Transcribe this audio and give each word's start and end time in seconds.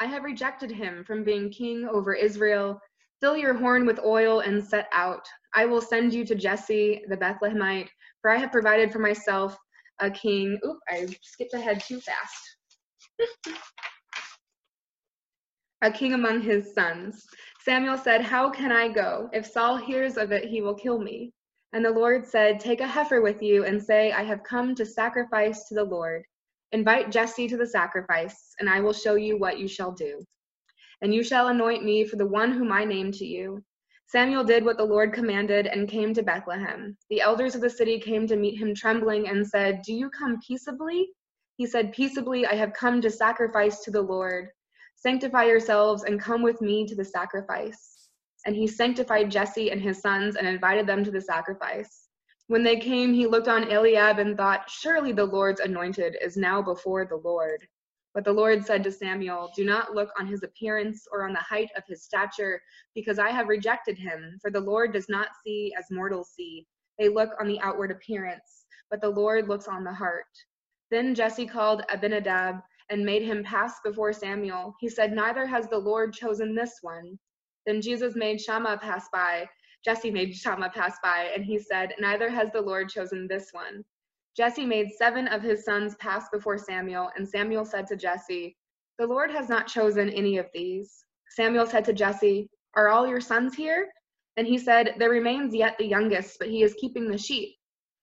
I 0.00 0.06
have 0.06 0.22
rejected 0.22 0.70
him 0.70 1.02
from 1.04 1.24
being 1.24 1.50
king 1.50 1.88
over 1.88 2.14
Israel. 2.14 2.80
Fill 3.20 3.36
your 3.36 3.54
horn 3.54 3.84
with 3.84 3.98
oil 3.98 4.40
and 4.40 4.62
set 4.62 4.88
out. 4.92 5.26
I 5.54 5.66
will 5.66 5.80
send 5.80 6.12
you 6.12 6.24
to 6.26 6.36
Jesse 6.36 7.02
the 7.08 7.16
Bethlehemite, 7.16 7.88
for 8.20 8.30
I 8.30 8.36
have 8.36 8.52
provided 8.52 8.92
for 8.92 9.00
myself 9.00 9.56
a 9.98 10.08
king. 10.10 10.58
Oop, 10.64 10.78
I 10.88 11.08
skipped 11.22 11.54
ahead 11.54 11.82
too 11.82 12.00
fast. 12.00 12.56
a 15.82 15.90
king 15.90 16.14
among 16.14 16.42
his 16.42 16.72
sons. 16.74 17.26
Samuel 17.60 17.98
said, 17.98 18.22
How 18.22 18.50
can 18.50 18.70
I 18.70 18.88
go? 18.88 19.28
If 19.32 19.46
Saul 19.46 19.76
hears 19.76 20.16
of 20.16 20.30
it, 20.30 20.44
he 20.44 20.62
will 20.62 20.74
kill 20.74 20.98
me. 21.00 21.32
And 21.72 21.84
the 21.84 21.90
Lord 21.90 22.26
said, 22.26 22.60
Take 22.60 22.80
a 22.80 22.86
heifer 22.86 23.20
with 23.20 23.42
you 23.42 23.64
and 23.64 23.82
say, 23.82 24.12
I 24.12 24.22
have 24.22 24.44
come 24.44 24.74
to 24.76 24.86
sacrifice 24.86 25.66
to 25.68 25.74
the 25.74 25.84
Lord. 25.84 26.24
Invite 26.72 27.10
Jesse 27.10 27.48
to 27.48 27.56
the 27.56 27.66
sacrifice, 27.66 28.54
and 28.60 28.68
I 28.68 28.80
will 28.80 28.92
show 28.92 29.14
you 29.14 29.38
what 29.38 29.58
you 29.58 29.66
shall 29.66 29.92
do. 29.92 30.22
And 31.00 31.14
you 31.14 31.22
shall 31.22 31.48
anoint 31.48 31.84
me 31.84 32.04
for 32.04 32.16
the 32.16 32.26
one 32.26 32.52
whom 32.52 32.70
I 32.72 32.84
name 32.84 33.10
to 33.12 33.24
you. 33.24 33.64
Samuel 34.06 34.44
did 34.44 34.64
what 34.64 34.76
the 34.76 34.84
Lord 34.84 35.12
commanded 35.12 35.66
and 35.66 35.88
came 35.88 36.12
to 36.14 36.22
Bethlehem. 36.22 36.96
The 37.08 37.20
elders 37.20 37.54
of 37.54 37.60
the 37.60 37.70
city 37.70 37.98
came 37.98 38.26
to 38.26 38.36
meet 38.36 38.58
him 38.58 38.74
trembling 38.74 39.28
and 39.28 39.46
said, 39.46 39.82
Do 39.82 39.94
you 39.94 40.10
come 40.10 40.40
peaceably? 40.46 41.08
He 41.56 41.66
said, 41.66 41.92
Peaceably, 41.92 42.46
I 42.46 42.54
have 42.54 42.72
come 42.72 43.00
to 43.00 43.10
sacrifice 43.10 43.80
to 43.84 43.90
the 43.90 44.02
Lord. 44.02 44.48
Sanctify 44.96 45.44
yourselves 45.44 46.04
and 46.04 46.20
come 46.20 46.42
with 46.42 46.60
me 46.60 46.86
to 46.86 46.94
the 46.94 47.04
sacrifice. 47.04 48.08
And 48.44 48.54
he 48.54 48.66
sanctified 48.66 49.30
Jesse 49.30 49.70
and 49.70 49.80
his 49.80 50.00
sons 50.00 50.36
and 50.36 50.46
invited 50.46 50.86
them 50.86 51.02
to 51.04 51.10
the 51.10 51.20
sacrifice. 51.20 52.07
When 52.48 52.62
they 52.64 52.78
came, 52.80 53.12
he 53.12 53.26
looked 53.26 53.46
on 53.46 53.70
Eliab 53.70 54.18
and 54.18 54.34
thought, 54.34 54.70
Surely 54.70 55.12
the 55.12 55.26
Lord's 55.26 55.60
anointed 55.60 56.16
is 56.22 56.38
now 56.38 56.62
before 56.62 57.04
the 57.04 57.16
Lord. 57.16 57.66
But 58.14 58.24
the 58.24 58.32
Lord 58.32 58.64
said 58.64 58.82
to 58.84 58.90
Samuel, 58.90 59.50
Do 59.54 59.66
not 59.66 59.94
look 59.94 60.08
on 60.18 60.26
his 60.26 60.42
appearance 60.42 61.06
or 61.12 61.26
on 61.26 61.34
the 61.34 61.40
height 61.40 61.68
of 61.76 61.84
his 61.86 62.04
stature, 62.04 62.60
because 62.94 63.18
I 63.18 63.28
have 63.30 63.48
rejected 63.48 63.98
him. 63.98 64.38
For 64.40 64.50
the 64.50 64.62
Lord 64.62 64.94
does 64.94 65.10
not 65.10 65.28
see 65.44 65.74
as 65.78 65.90
mortals 65.90 66.30
see. 66.34 66.66
They 66.98 67.10
look 67.10 67.30
on 67.38 67.48
the 67.48 67.60
outward 67.60 67.90
appearance, 67.90 68.64
but 68.90 69.02
the 69.02 69.10
Lord 69.10 69.46
looks 69.46 69.68
on 69.68 69.84
the 69.84 69.92
heart. 69.92 70.24
Then 70.90 71.14
Jesse 71.14 71.46
called 71.46 71.82
Abinadab 71.90 72.62
and 72.88 73.04
made 73.04 73.22
him 73.22 73.44
pass 73.44 73.74
before 73.84 74.14
Samuel. 74.14 74.74
He 74.80 74.88
said, 74.88 75.12
Neither 75.12 75.46
has 75.46 75.68
the 75.68 75.78
Lord 75.78 76.14
chosen 76.14 76.54
this 76.54 76.78
one. 76.80 77.18
Then 77.66 77.82
Jesus 77.82 78.16
made 78.16 78.40
Shammah 78.40 78.78
pass 78.78 79.06
by. 79.12 79.46
Jesse 79.88 80.10
made 80.10 80.36
Shammah 80.36 80.68
pass 80.68 80.98
by, 81.02 81.30
and 81.34 81.42
he 81.42 81.58
said, 81.58 81.94
Neither 81.98 82.28
has 82.28 82.52
the 82.52 82.60
Lord 82.60 82.90
chosen 82.90 83.26
this 83.26 83.52
one. 83.52 83.82
Jesse 84.36 84.66
made 84.66 84.90
seven 84.92 85.26
of 85.28 85.40
his 85.40 85.64
sons 85.64 85.94
pass 85.96 86.28
before 86.30 86.58
Samuel, 86.58 87.10
and 87.16 87.26
Samuel 87.26 87.64
said 87.64 87.86
to 87.86 87.96
Jesse, 87.96 88.54
The 88.98 89.06
Lord 89.06 89.30
has 89.30 89.48
not 89.48 89.66
chosen 89.66 90.10
any 90.10 90.36
of 90.36 90.46
these. 90.52 91.06
Samuel 91.30 91.64
said 91.64 91.86
to 91.86 91.94
Jesse, 91.94 92.50
Are 92.74 92.90
all 92.90 93.06
your 93.08 93.22
sons 93.22 93.54
here? 93.54 93.88
And 94.36 94.46
he 94.46 94.58
said, 94.58 94.96
There 94.98 95.08
remains 95.08 95.54
yet 95.54 95.78
the 95.78 95.86
youngest, 95.86 96.38
but 96.38 96.48
he 96.48 96.62
is 96.62 96.76
keeping 96.78 97.10
the 97.10 97.16
sheep. 97.16 97.56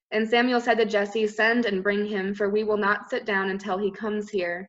And 0.10 0.28
Samuel 0.28 0.62
said 0.62 0.80
to 0.80 0.86
Jesse, 0.86 1.28
Send 1.28 1.68
and 1.68 1.84
bring 1.84 2.08
him, 2.08 2.34
for 2.34 2.50
we 2.50 2.64
will 2.64 2.78
not 2.78 3.12
sit 3.12 3.26
down 3.26 3.52
until 3.52 3.78
he 3.78 3.92
comes 3.92 4.32
here 4.32 4.68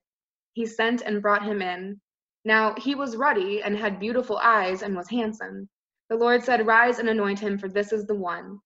he 0.57 0.65
sent 0.67 1.03
and 1.03 1.21
brought 1.23 1.45
him 1.45 1.61
in. 1.63 2.01
Now 2.47 2.75
he 2.77 2.95
was 2.95 3.17
ruddy 3.17 3.63
and 3.63 3.77
had 3.77 4.01
beautiful 4.01 4.39
eyes 4.39 4.83
and 4.83 4.97
was 4.97 5.11
handsome. 5.11 5.69
The 6.09 6.17
Lord 6.17 6.45
said, 6.45 6.67
Rise 6.67 6.99
and 6.99 7.09
anoint 7.09 7.41
him, 7.41 7.59
for 7.59 7.69
this 7.69 7.93
is 7.93 8.07
the 8.07 8.15
one. 8.15 8.61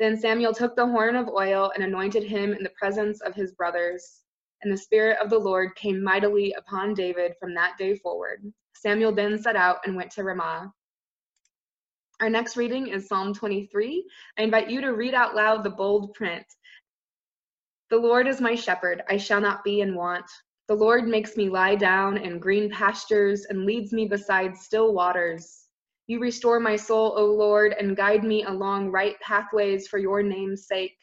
Then 0.00 0.18
Samuel 0.18 0.54
took 0.54 0.74
the 0.74 0.86
horn 0.86 1.14
of 1.14 1.28
oil 1.28 1.70
and 1.74 1.84
anointed 1.84 2.24
him 2.24 2.52
in 2.52 2.62
the 2.62 2.72
presence 2.78 3.20
of 3.20 3.34
his 3.34 3.52
brothers. 3.52 4.22
And 4.62 4.72
the 4.72 4.76
Spirit 4.76 5.18
of 5.22 5.30
the 5.30 5.38
Lord 5.38 5.74
came 5.76 6.02
mightily 6.02 6.52
upon 6.58 6.94
David 6.94 7.34
from 7.38 7.54
that 7.54 7.78
day 7.78 7.96
forward. 7.96 8.42
Samuel 8.74 9.14
then 9.14 9.38
set 9.38 9.56
out 9.56 9.78
and 9.84 9.94
went 9.94 10.10
to 10.12 10.24
Ramah. 10.24 10.72
Our 12.20 12.30
next 12.30 12.56
reading 12.56 12.88
is 12.88 13.06
Psalm 13.06 13.32
23. 13.34 14.04
I 14.38 14.42
invite 14.42 14.68
you 14.68 14.80
to 14.80 14.94
read 14.94 15.14
out 15.14 15.34
loud 15.34 15.64
the 15.64 15.70
bold 15.70 16.12
print. 16.14 16.44
The 17.90 17.98
Lord 17.98 18.26
is 18.26 18.40
my 18.40 18.54
shepherd, 18.54 19.02
I 19.08 19.16
shall 19.16 19.40
not 19.40 19.64
be 19.64 19.80
in 19.80 19.94
want. 19.94 20.26
The 20.68 20.74
Lord 20.74 21.08
makes 21.08 21.36
me 21.36 21.48
lie 21.48 21.74
down 21.74 22.16
in 22.16 22.38
green 22.38 22.70
pastures 22.70 23.46
and 23.46 23.64
leads 23.64 23.92
me 23.92 24.06
beside 24.06 24.56
still 24.56 24.94
waters. 24.94 25.59
You 26.10 26.18
restore 26.18 26.58
my 26.58 26.74
soul, 26.74 27.14
O 27.16 27.24
Lord, 27.26 27.72
and 27.78 27.96
guide 27.96 28.24
me 28.24 28.42
along 28.42 28.90
right 28.90 29.14
pathways 29.20 29.86
for 29.86 29.98
your 29.98 30.24
name's 30.24 30.66
sake. 30.66 30.98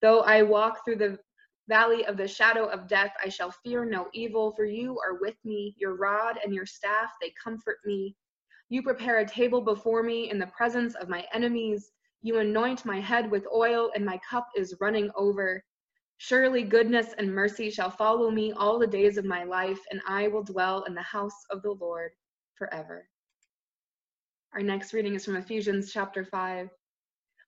Though 0.00 0.22
I 0.22 0.42
walk 0.42 0.84
through 0.84 0.96
the 0.96 1.20
valley 1.68 2.04
of 2.06 2.16
the 2.16 2.26
shadow 2.26 2.64
of 2.66 2.88
death, 2.88 3.12
I 3.24 3.28
shall 3.28 3.52
fear 3.52 3.84
no 3.84 4.08
evil, 4.12 4.52
for 4.56 4.64
you 4.64 4.98
are 4.98 5.20
with 5.20 5.36
me. 5.44 5.76
Your 5.78 5.94
rod 5.94 6.40
and 6.44 6.52
your 6.52 6.66
staff, 6.66 7.12
they 7.20 7.32
comfort 7.40 7.76
me. 7.84 8.16
You 8.68 8.82
prepare 8.82 9.18
a 9.18 9.24
table 9.24 9.60
before 9.60 10.02
me 10.02 10.28
in 10.28 10.40
the 10.40 10.48
presence 10.48 10.96
of 10.96 11.08
my 11.08 11.24
enemies. 11.32 11.92
You 12.22 12.38
anoint 12.38 12.84
my 12.84 12.98
head 12.98 13.30
with 13.30 13.46
oil, 13.54 13.92
and 13.94 14.04
my 14.04 14.18
cup 14.28 14.48
is 14.56 14.74
running 14.80 15.08
over. 15.14 15.62
Surely 16.16 16.64
goodness 16.64 17.14
and 17.16 17.32
mercy 17.32 17.70
shall 17.70 17.92
follow 17.92 18.28
me 18.28 18.50
all 18.50 18.80
the 18.80 18.88
days 18.88 19.18
of 19.18 19.24
my 19.24 19.44
life, 19.44 19.78
and 19.92 20.00
I 20.04 20.26
will 20.26 20.42
dwell 20.42 20.82
in 20.88 20.96
the 20.96 21.02
house 21.02 21.44
of 21.50 21.62
the 21.62 21.76
Lord 21.80 22.10
forever. 22.56 23.08
Our 24.54 24.62
next 24.62 24.92
reading 24.92 25.14
is 25.14 25.24
from 25.24 25.36
Ephesians 25.36 25.94
chapter 25.94 26.26
5. 26.26 26.68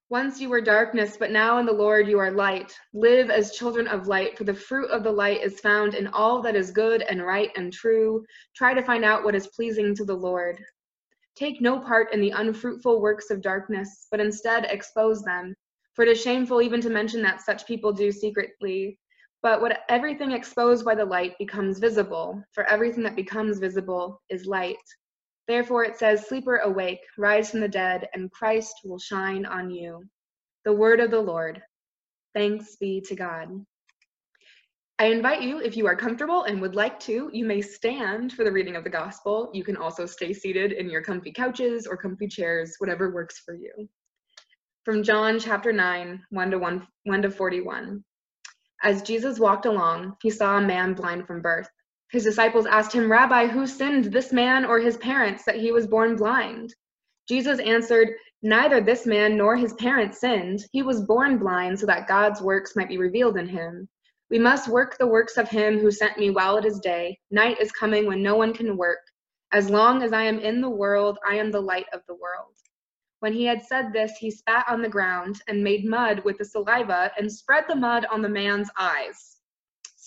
Once 0.09 0.41
you 0.41 0.49
were 0.49 0.63
darkness, 0.63 1.19
but 1.19 1.31
now 1.31 1.59
in 1.59 1.67
the 1.67 1.73
Lord 1.73 2.09
you 2.09 2.19
are 2.19 2.31
light. 2.31 2.75
Live 2.95 3.29
as 3.29 3.53
children 3.53 3.87
of 3.89 4.07
light, 4.07 4.39
for 4.39 4.45
the 4.45 4.55
fruit 4.55 4.89
of 4.91 5.03
the 5.03 5.13
light 5.13 5.43
is 5.43 5.61
found 5.61 5.93
in 5.93 6.07
all 6.07 6.41
that 6.41 6.57
is 6.57 6.71
good 6.71 7.03
and 7.03 7.23
right 7.23 7.51
and 7.57 7.71
true. 7.71 8.25
Try 8.57 8.73
to 8.73 8.83
find 8.83 9.05
out 9.05 9.23
what 9.23 9.35
is 9.35 9.49
pleasing 9.49 9.95
to 9.97 10.07
the 10.07 10.15
Lord. 10.15 10.59
Take 11.37 11.61
no 11.61 11.79
part 11.79 12.11
in 12.15 12.23
the 12.23 12.31
unfruitful 12.31 13.03
works 13.03 13.29
of 13.29 13.43
darkness, 13.43 14.07
but 14.11 14.19
instead 14.19 14.65
expose 14.65 15.21
them. 15.25 15.55
For 15.93 16.05
it 16.07 16.09
is 16.09 16.23
shameful 16.23 16.63
even 16.63 16.81
to 16.81 16.89
mention 16.89 17.21
that 17.21 17.43
such 17.43 17.67
people 17.67 17.93
do 17.93 18.13
secretly. 18.13 18.99
But 19.43 19.61
what 19.61 19.81
everything 19.91 20.33
exposed 20.33 20.87
by 20.87 20.95
the 20.95 21.05
light 21.05 21.37
becomes 21.39 21.81
visible, 21.81 22.43
for 22.53 22.65
everything 22.65 23.03
that 23.03 23.15
becomes 23.15 23.59
visible 23.59 24.23
is 24.31 24.47
light. 24.47 24.79
Therefore 25.47 25.85
it 25.85 25.97
says, 25.97 26.27
Sleeper, 26.27 26.57
awake, 26.57 27.01
rise 27.19 27.51
from 27.51 27.61
the 27.61 27.69
dead, 27.69 28.09
and 28.15 28.31
Christ 28.31 28.75
will 28.85 28.99
shine 28.99 29.45
on 29.47 29.71
you. 29.71 30.05
The 30.65 30.73
word 30.73 31.01
of 31.01 31.11
the 31.11 31.21
Lord. 31.21 31.63
Thanks 32.35 32.77
be 32.77 33.01
to 33.03 33.15
God. 33.15 33.49
I 34.99 35.07
invite 35.07 35.43
you, 35.43 35.61
if 35.61 35.77
you 35.77 35.87
are 35.87 35.97
comfortable 35.97 36.45
and 36.45 36.61
would 36.63 36.75
like 36.75 37.01
to, 37.01 37.29
you 37.33 37.45
may 37.45 37.61
stand 37.61 38.33
for 38.33 38.45
the 38.45 38.53
reading 38.53 38.77
of 38.77 38.85
the 38.85 38.91
gospel. 38.91 39.51
You 39.53 39.65
can 39.65 39.77
also 39.77 40.07
stay 40.07 40.33
seated 40.33 40.73
in 40.73 40.89
your 40.89 41.03
comfy 41.03 41.33
couches 41.33 41.87
or 41.87 41.97
comfy 41.97 42.29
chairs, 42.29 42.77
whatever 42.79 43.11
works 43.13 43.41
for 43.45 43.55
you 43.55 43.89
from 44.85 45.03
John 45.03 45.41
chapter 45.41 45.73
9, 45.73 46.23
1 46.29 46.51
to 46.51 46.59
1, 46.59 46.87
1 47.05 47.23
to 47.23 47.31
41. 47.31 48.05
As 48.83 49.01
Jesus 49.01 49.39
walked 49.39 49.65
along, 49.65 50.17
he 50.21 50.29
saw 50.29 50.59
a 50.59 50.61
man 50.61 50.93
blind 50.93 51.27
from 51.27 51.41
birth. 51.41 51.71
His 52.15 52.23
disciples 52.23 52.65
asked 52.67 52.93
him, 52.93 53.11
Rabbi, 53.11 53.49
who 53.49 53.67
sinned, 53.67 54.05
this 54.05 54.33
man 54.33 54.65
or 54.65 54.79
his 54.79 54.97
parents, 54.99 55.45
that 55.47 55.57
he 55.57 55.73
was 55.73 55.89
born 55.89 56.15
blind? 56.15 56.73
Jesus 57.29 57.59
answered, 57.59 58.11
Neither 58.41 58.81
this 58.81 59.05
man 59.05 59.37
nor 59.37 59.57
his 59.57 59.73
parents 59.73 60.21
sinned. 60.21 60.65
He 60.71 60.85
was 60.85 61.03
born 61.03 61.39
blind 61.39 61.81
so 61.81 61.87
that 61.87 62.07
God's 62.07 62.41
works 62.41 62.77
might 62.77 62.89
be 62.89 62.99
revealed 62.99 63.37
in 63.37 63.49
him. 63.49 63.89
We 64.31 64.39
must 64.39 64.69
work 64.69 64.97
the 64.97 65.09
works 65.09 65.37
of 65.37 65.49
him 65.49 65.81
who 65.81 65.91
sent 65.91 66.17
me 66.17 66.31
while 66.31 66.57
it 66.57 66.65
is 66.65 66.79
day. 66.79 67.19
Night 67.33 67.61
is 67.61 67.73
coming 67.73 68.07
when 68.07 68.23
no 68.23 68.37
one 68.37 68.55
can 68.55 68.77
work. 68.77 69.01
As 69.53 69.69
long 69.69 70.05
as 70.05 70.13
I 70.13 70.23
am 70.23 70.39
in 70.39 70.61
the 70.61 70.71
world, 70.71 71.19
I 71.29 71.35
am 71.39 71.51
the 71.51 71.63
light 71.63 71.87
of 71.93 72.03
the 72.07 72.15
world. 72.15 72.55
When 73.19 73.33
he 73.33 73.45
had 73.45 73.65
said 73.65 73.93
this, 73.93 74.13
he 74.21 74.31
spat 74.31 74.67
on 74.69 74.83
the 74.83 74.89
ground 74.89 75.43
and 75.49 75.65
made 75.65 75.85
mud 75.85 76.21
with 76.25 76.39
the 76.39 76.45
saliva 76.45 77.11
and 77.19 77.33
spread 77.33 77.65
the 77.67 77.75
mud 77.75 78.07
on 78.09 78.23
the 78.23 78.29
man's 78.29 78.71
eyes. 78.79 79.34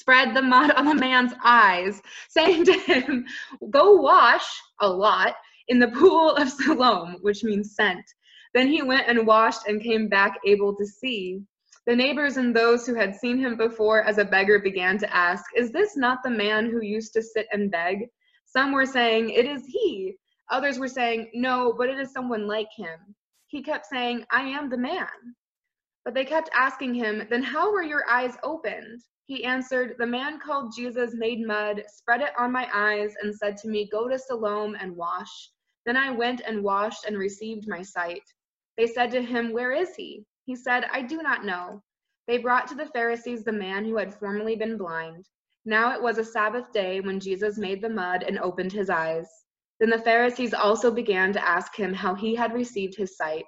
Spread 0.08 0.34
the 0.34 0.42
mud 0.42 0.72
on 0.72 0.86
the 0.86 0.96
man's 0.96 1.34
eyes, 1.44 2.02
saying 2.30 2.64
to 2.64 2.72
him, 2.72 3.26
Go 3.70 3.96
wash 3.96 4.48
a 4.80 4.88
lot 4.88 5.36
in 5.68 5.80
the 5.80 5.90
pool 5.90 6.30
of 6.32 6.48
Siloam, 6.50 7.18
which 7.24 7.44
means 7.44 7.76
sent. 7.76 8.06
Then 8.54 8.70
he 8.70 8.82
went 8.82 9.10
and 9.10 9.28
washed 9.28 9.68
and 9.68 9.84
came 9.84 10.08
back 10.08 10.40
able 10.46 10.74
to 10.78 10.86
see. 10.86 11.42
The 11.88 11.96
neighbors 11.98 12.38
and 12.38 12.56
those 12.56 12.88
who 12.88 12.96
had 12.96 13.18
seen 13.18 13.38
him 13.38 13.58
before 13.58 14.02
as 14.02 14.18
a 14.18 14.24
beggar 14.24 14.60
began 14.60 14.98
to 15.00 15.14
ask, 15.14 15.44
Is 15.58 15.74
this 15.74 15.98
not 15.98 16.20
the 16.24 16.30
man 16.30 16.72
who 16.72 16.82
used 16.82 17.12
to 17.12 17.22
sit 17.22 17.48
and 17.52 17.70
beg? 17.70 18.08
Some 18.46 18.72
were 18.72 18.86
saying, 18.86 19.32
It 19.32 19.46
is 19.46 19.66
he. 19.68 20.16
Others 20.50 20.80
were 20.80 20.88
saying, 20.88 21.32
No, 21.34 21.76
but 21.78 21.90
it 21.90 22.00
is 22.00 22.14
someone 22.14 22.48
like 22.48 22.70
him. 22.78 22.98
He 23.48 23.62
kept 23.62 23.88
saying, 23.88 24.24
I 24.32 24.44
am 24.44 24.70
the 24.70 24.78
man. 24.78 25.36
But 26.08 26.14
they 26.14 26.24
kept 26.24 26.50
asking 26.54 26.94
him, 26.94 27.28
Then 27.30 27.44
how 27.44 27.70
were 27.70 27.84
your 27.84 28.10
eyes 28.10 28.38
opened? 28.42 29.02
He 29.26 29.44
answered, 29.44 29.96
The 29.98 30.06
man 30.06 30.40
called 30.40 30.74
Jesus 30.74 31.14
made 31.14 31.46
mud, 31.46 31.84
spread 31.90 32.22
it 32.22 32.32
on 32.38 32.50
my 32.50 32.66
eyes, 32.74 33.14
and 33.22 33.36
said 33.36 33.58
to 33.58 33.68
me, 33.68 33.90
Go 33.92 34.08
to 34.08 34.18
Siloam 34.18 34.78
and 34.80 34.96
wash. 34.96 35.52
Then 35.86 35.98
I 35.98 36.12
went 36.12 36.40
and 36.48 36.64
washed 36.64 37.04
and 37.04 37.18
received 37.18 37.68
my 37.68 37.82
sight. 37.82 38.22
They 38.78 38.88
said 38.88 39.12
to 39.12 39.22
him, 39.22 39.52
Where 39.52 39.74
is 39.74 39.96
he? 39.98 40.24
He 40.46 40.56
said, 40.56 40.86
I 40.94 41.02
do 41.02 41.18
not 41.18 41.44
know. 41.44 41.84
They 42.26 42.38
brought 42.38 42.68
to 42.68 42.76
the 42.76 42.90
Pharisees 42.94 43.44
the 43.44 43.52
man 43.52 43.84
who 43.84 43.98
had 43.98 44.16
formerly 44.16 44.56
been 44.56 44.78
blind. 44.78 45.26
Now 45.66 45.94
it 45.94 46.02
was 46.02 46.20
a 46.20 46.24
Sabbath 46.24 46.72
day 46.72 47.02
when 47.02 47.20
Jesus 47.20 47.58
made 47.58 47.82
the 47.82 47.90
mud 47.90 48.24
and 48.24 48.40
opened 48.40 48.72
his 48.72 48.90
eyes. 48.90 49.28
Then 49.82 49.90
the 49.90 50.00
Pharisees 50.00 50.54
also 50.54 50.90
began 50.90 51.34
to 51.34 51.46
ask 51.46 51.76
him 51.76 51.94
how 51.94 52.16
he 52.16 52.34
had 52.34 52.54
received 52.54 52.96
his 52.96 53.18
sight. 53.18 53.44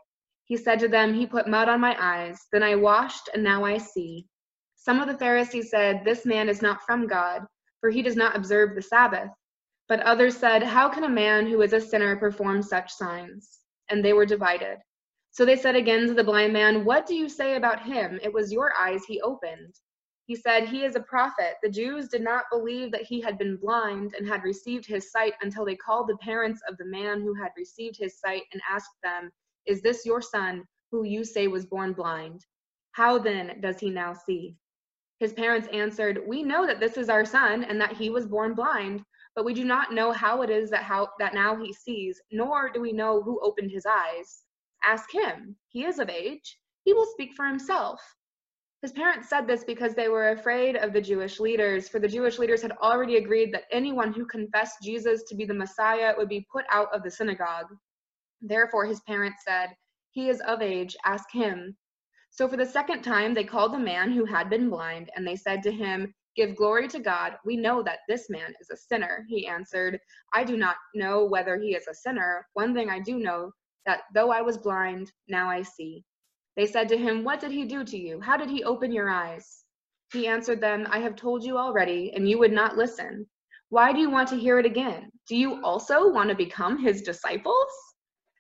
He 0.50 0.58
said 0.58 0.80
to 0.80 0.88
them, 0.88 1.14
He 1.14 1.28
put 1.28 1.48
mud 1.48 1.70
on 1.70 1.80
my 1.80 1.96
eyes. 2.00 2.48
Then 2.52 2.64
I 2.64 2.74
washed, 2.74 3.30
and 3.36 3.44
now 3.44 3.64
I 3.64 3.78
see. 3.78 4.26
Some 4.76 5.00
of 5.00 5.08
the 5.08 5.18
Pharisees 5.18 5.70
said, 5.70 6.04
This 6.04 6.26
man 6.26 6.50
is 6.50 6.64
not 6.64 6.82
from 6.82 7.06
God, 7.06 7.46
for 7.80 7.92
he 7.92 8.02
does 8.02 8.16
not 8.16 8.36
observe 8.36 8.74
the 8.74 8.82
Sabbath. 8.82 9.30
But 9.88 10.00
others 10.00 10.36
said, 10.36 10.64
How 10.64 10.90
can 10.90 11.04
a 11.04 11.10
man 11.10 11.46
who 11.46 11.62
is 11.62 11.74
a 11.74 11.80
sinner 11.80 12.16
perform 12.16 12.64
such 12.64 12.92
signs? 12.92 13.60
And 13.92 14.04
they 14.04 14.14
were 14.14 14.26
divided. 14.26 14.80
So 15.30 15.46
they 15.46 15.56
said 15.56 15.76
again 15.76 16.08
to 16.08 16.16
the 16.16 16.24
blind 16.24 16.52
man, 16.52 16.84
What 16.84 17.06
do 17.06 17.14
you 17.14 17.30
say 17.30 17.56
about 17.56 17.84
him? 17.84 18.20
It 18.24 18.34
was 18.34 18.52
your 18.52 18.74
eyes 18.76 19.06
he 19.06 19.22
opened. 19.22 19.76
He 20.26 20.36
said, 20.36 20.68
He 20.68 20.84
is 20.84 20.96
a 20.96 21.02
prophet. 21.02 21.58
The 21.62 21.70
Jews 21.70 22.08
did 22.08 22.24
not 22.24 22.46
believe 22.52 22.92
that 22.92 23.04
he 23.04 23.22
had 23.22 23.38
been 23.38 23.58
blind 23.58 24.16
and 24.18 24.28
had 24.28 24.44
received 24.44 24.88
his 24.88 25.12
sight 25.12 25.34
until 25.44 25.64
they 25.64 25.76
called 25.76 26.08
the 26.08 26.18
parents 26.18 26.62
of 26.68 26.76
the 26.78 26.86
man 26.86 27.22
who 27.22 27.36
had 27.36 27.52
received 27.56 27.98
his 28.00 28.20
sight 28.20 28.46
and 28.52 28.62
asked 28.68 28.98
them, 29.04 29.30
Is 29.70 29.84
this 29.84 30.04
your 30.04 30.20
son, 30.20 30.64
who 30.92 31.04
you 31.04 31.24
say 31.24 31.48
was 31.48 31.68
born 31.68 31.94
blind? 31.94 32.44
How 32.94 33.20
then 33.20 33.62
does 33.62 33.80
he 33.80 33.92
now 33.92 34.14
see? 34.14 34.56
His 35.20 35.32
parents 35.32 35.68
answered, 35.72 36.24
We 36.26 36.42
know 36.42 36.66
that 36.66 36.80
this 36.80 36.98
is 36.98 37.08
our 37.08 37.24
son 37.24 37.64
and 37.64 37.80
that 37.80 37.96
he 37.96 38.10
was 38.10 38.26
born 38.26 38.56
blind, 38.56 39.04
but 39.36 39.46
we 39.46 39.54
do 39.54 39.64
not 39.64 39.94
know 39.94 40.12
how 40.12 40.42
it 40.42 40.50
is 40.50 40.72
that, 40.72 40.82
how, 40.82 41.10
that 41.20 41.36
now 41.36 41.56
he 41.56 41.72
sees, 41.72 42.20
nor 42.32 42.72
do 42.72 42.82
we 42.82 42.92
know 42.92 43.22
who 43.22 43.40
opened 43.44 43.70
his 43.70 43.86
eyes. 43.86 44.42
Ask 44.84 45.14
him. 45.14 45.56
He 45.68 45.86
is 45.86 46.00
of 46.00 46.10
age. 46.10 46.58
He 46.84 46.94
will 46.94 47.06
speak 47.06 47.34
for 47.36 47.46
himself. 47.46 48.02
His 48.82 48.92
parents 48.92 49.30
said 49.30 49.46
this 49.46 49.64
because 49.64 49.94
they 49.94 50.10
were 50.10 50.32
afraid 50.32 50.78
of 50.78 50.94
the 50.94 51.02
Jewish 51.02 51.40
leaders, 51.40 51.88
for 51.88 52.00
the 52.00 52.08
Jewish 52.08 52.40
leaders 52.40 52.64
had 52.64 52.72
already 52.82 53.18
agreed 53.18 53.54
that 53.54 53.66
anyone 53.72 54.14
who 54.14 54.26
confessed 54.26 54.82
Jesus 54.82 55.22
to 55.26 55.36
be 55.36 55.46
the 55.46 55.54
Messiah 55.54 56.16
would 56.18 56.30
be 56.30 56.48
put 56.52 56.66
out 56.72 56.92
of 56.92 57.04
the 57.04 57.12
synagogue. 57.12 57.68
Therefore, 58.42 58.86
his 58.86 59.02
parents 59.02 59.44
said, 59.46 59.76
He 60.12 60.30
is 60.30 60.42
of 60.42 60.62
age, 60.62 60.96
ask 61.06 61.32
him. 61.32 61.78
So 62.32 62.48
for 62.48 62.58
the 62.58 62.66
second 62.66 63.02
time, 63.02 63.34
they 63.34 63.44
called 63.44 63.74
the 63.74 63.80
man 63.80 64.12
who 64.12 64.26
had 64.26 64.50
been 64.50 64.70
blind, 64.70 65.10
and 65.16 65.28
they 65.28 65.36
said 65.36 65.64
to 65.64 65.72
him, 65.72 66.14
Give 66.36 66.56
glory 66.56 66.88
to 66.90 67.00
God. 67.00 67.38
We 67.44 67.58
know 67.58 67.84
that 67.84 68.00
this 68.08 68.30
man 68.30 68.54
is 68.62 68.70
a 68.70 68.78
sinner. 68.78 69.26
He 69.28 69.48
answered, 69.48 70.00
I 70.34 70.44
do 70.44 70.56
not 70.56 70.78
know 70.96 71.26
whether 71.26 71.58
he 71.58 71.76
is 71.76 71.88
a 71.88 71.94
sinner. 71.94 72.48
One 72.54 72.74
thing 72.74 72.90
I 72.90 73.00
do 73.00 73.18
know, 73.18 73.52
that 73.86 74.04
though 74.14 74.32
I 74.32 74.42
was 74.42 74.58
blind, 74.58 75.12
now 75.28 75.50
I 75.50 75.64
see. 75.64 76.06
They 76.56 76.66
said 76.66 76.88
to 76.90 76.98
him, 76.98 77.24
What 77.24 77.40
did 77.40 77.52
he 77.52 77.66
do 77.66 77.84
to 77.84 77.98
you? 77.98 78.22
How 78.22 78.38
did 78.38 78.50
he 78.50 78.64
open 78.64 78.92
your 78.92 79.10
eyes? 79.10 79.66
He 80.14 80.28
answered 80.28 80.62
them, 80.62 80.88
I 80.90 81.00
have 81.00 81.16
told 81.16 81.44
you 81.44 81.58
already, 81.58 82.14
and 82.14 82.30
you 82.30 82.38
would 82.40 82.54
not 82.54 82.78
listen. 82.78 83.28
Why 83.70 83.92
do 83.92 84.00
you 84.00 84.10
want 84.10 84.30
to 84.30 84.38
hear 84.38 84.60
it 84.60 84.66
again? 84.66 85.12
Do 85.28 85.36
you 85.36 85.64
also 85.64 86.10
want 86.10 86.30
to 86.30 86.36
become 86.36 86.78
his 86.78 87.02
disciples? 87.02 87.68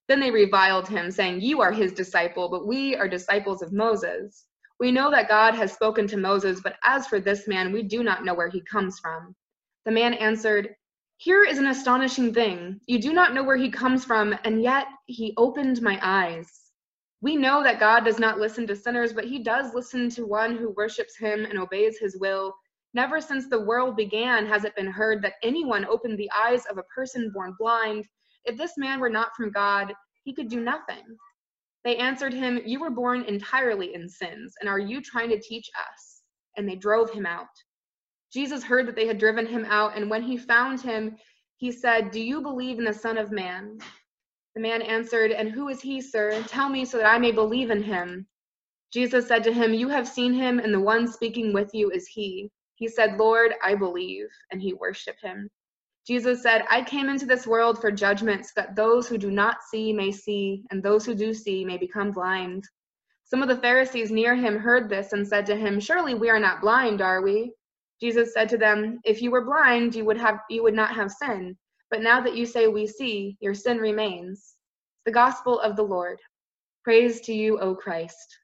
Then 0.09 0.19
they 0.19 0.31
reviled 0.31 0.87
him, 0.87 1.11
saying, 1.11 1.41
You 1.41 1.61
are 1.61 1.71
his 1.71 1.93
disciple, 1.93 2.49
but 2.49 2.65
we 2.65 2.95
are 2.95 3.07
disciples 3.07 3.61
of 3.61 3.71
Moses. 3.71 4.47
We 4.79 4.91
know 4.91 5.11
that 5.11 5.29
God 5.29 5.53
has 5.53 5.71
spoken 5.71 6.07
to 6.07 6.17
Moses, 6.17 6.61
but 6.63 6.77
as 6.83 7.05
for 7.05 7.19
this 7.19 7.47
man, 7.47 7.71
we 7.71 7.83
do 7.83 8.01
not 8.01 8.25
know 8.25 8.33
where 8.33 8.49
he 8.49 8.61
comes 8.61 8.97
from. 8.97 9.35
The 9.85 9.91
man 9.91 10.15
answered, 10.15 10.75
Here 11.17 11.43
is 11.43 11.59
an 11.59 11.67
astonishing 11.67 12.33
thing. 12.33 12.81
You 12.87 12.99
do 12.99 13.13
not 13.13 13.35
know 13.35 13.43
where 13.43 13.55
he 13.55 13.69
comes 13.69 14.03
from, 14.03 14.35
and 14.43 14.63
yet 14.63 14.87
he 15.05 15.35
opened 15.37 15.79
my 15.83 15.99
eyes. 16.01 16.71
We 17.21 17.35
know 17.35 17.61
that 17.61 17.79
God 17.79 18.03
does 18.03 18.17
not 18.17 18.39
listen 18.39 18.65
to 18.65 18.75
sinners, 18.75 19.13
but 19.13 19.25
he 19.25 19.43
does 19.43 19.75
listen 19.75 20.09
to 20.11 20.25
one 20.25 20.57
who 20.57 20.71
worships 20.71 21.17
him 21.17 21.45
and 21.45 21.59
obeys 21.59 21.99
his 21.99 22.17
will. 22.19 22.55
Never 22.95 23.21
since 23.21 23.47
the 23.47 23.61
world 23.61 23.95
began 23.95 24.47
has 24.47 24.63
it 24.63 24.75
been 24.75 24.89
heard 24.89 25.21
that 25.21 25.35
anyone 25.43 25.85
opened 25.85 26.17
the 26.17 26.31
eyes 26.35 26.65
of 26.65 26.79
a 26.79 26.83
person 26.83 27.29
born 27.31 27.55
blind. 27.59 28.07
If 28.49 28.57
this 28.57 28.79
man 28.79 28.99
were 28.99 29.11
not 29.11 29.35
from 29.37 29.51
God, 29.51 29.93
he 30.23 30.33
could 30.33 30.49
do 30.49 30.59
nothing. 30.59 31.03
They 31.83 31.97
answered 31.97 32.33
him, 32.33 32.59
You 32.65 32.79
were 32.79 32.89
born 32.89 33.21
entirely 33.25 33.93
in 33.93 34.09
sins, 34.09 34.55
and 34.59 34.67
are 34.67 34.79
you 34.79 35.01
trying 35.03 35.29
to 35.29 35.39
teach 35.39 35.69
us? 35.79 36.23
And 36.57 36.67
they 36.67 36.75
drove 36.75 37.11
him 37.11 37.27
out. 37.27 37.45
Jesus 38.33 38.63
heard 38.63 38.87
that 38.87 38.95
they 38.95 39.05
had 39.05 39.19
driven 39.19 39.45
him 39.45 39.65
out, 39.65 39.95
and 39.95 40.09
when 40.09 40.23
he 40.23 40.35
found 40.35 40.81
him, 40.81 41.15
he 41.57 41.71
said, 41.71 42.09
Do 42.09 42.19
you 42.19 42.41
believe 42.41 42.79
in 42.79 42.85
the 42.85 42.91
Son 42.93 43.19
of 43.19 43.31
Man? 43.31 43.77
The 44.55 44.61
man 44.61 44.81
answered, 44.81 45.31
And 45.31 45.51
who 45.51 45.69
is 45.69 45.79
he, 45.79 46.01
sir? 46.01 46.43
Tell 46.47 46.69
me 46.69 46.85
so 46.85 46.97
that 46.97 47.05
I 47.07 47.19
may 47.19 47.31
believe 47.31 47.69
in 47.69 47.83
him. 47.83 48.25
Jesus 48.91 49.27
said 49.27 49.43
to 49.43 49.53
him, 49.53 49.75
You 49.75 49.89
have 49.89 50.07
seen 50.07 50.33
him, 50.33 50.57
and 50.57 50.73
the 50.73 50.79
one 50.79 51.07
speaking 51.07 51.53
with 51.53 51.69
you 51.75 51.91
is 51.91 52.07
he. 52.07 52.49
He 52.73 52.87
said, 52.87 53.19
Lord, 53.19 53.53
I 53.63 53.75
believe. 53.75 54.25
And 54.51 54.59
he 54.59 54.73
worshiped 54.73 55.21
him. 55.21 55.51
Jesus 56.09 56.41
said, 56.41 56.63
I 56.71 56.81
came 56.81 57.07
into 57.07 57.27
this 57.27 57.45
world 57.45 57.79
for 57.79 57.91
judgment, 57.91 58.43
so 58.43 58.53
that 58.55 58.75
those 58.75 59.07
who 59.07 59.15
do 59.15 59.29
not 59.29 59.57
see 59.61 59.93
may 59.93 60.11
see, 60.11 60.63
and 60.71 60.81
those 60.81 61.05
who 61.05 61.13
do 61.13 61.35
see 61.35 61.63
may 61.63 61.77
become 61.77 62.09
blind. 62.09 62.63
Some 63.25 63.43
of 63.43 63.47
the 63.47 63.61
Pharisees 63.61 64.09
near 64.09 64.33
him 64.35 64.57
heard 64.57 64.89
this 64.89 65.13
and 65.13 65.27
said 65.27 65.45
to 65.45 65.55
him, 65.55 65.79
Surely 65.79 66.15
we 66.15 66.31
are 66.31 66.39
not 66.39 66.61
blind, 66.61 66.99
are 66.99 67.21
we? 67.21 67.53
Jesus 68.01 68.33
said 68.33 68.49
to 68.49 68.57
them, 68.57 68.99
If 69.05 69.21
you 69.21 69.29
were 69.29 69.45
blind, 69.45 69.93
you 69.93 70.03
would 70.03 70.17
have 70.17 70.39
you 70.49 70.63
would 70.63 70.73
not 70.73 70.95
have 70.95 71.11
sin. 71.11 71.55
But 71.91 72.01
now 72.01 72.19
that 72.21 72.35
you 72.35 72.47
say 72.47 72.65
we 72.65 72.87
see, 72.87 73.37
your 73.39 73.53
sin 73.53 73.77
remains. 73.77 74.55
The 75.05 75.11
gospel 75.11 75.59
of 75.59 75.75
the 75.75 75.83
Lord. 75.83 76.19
Praise 76.83 77.21
to 77.21 77.33
you, 77.33 77.59
O 77.59 77.75
Christ. 77.75 78.35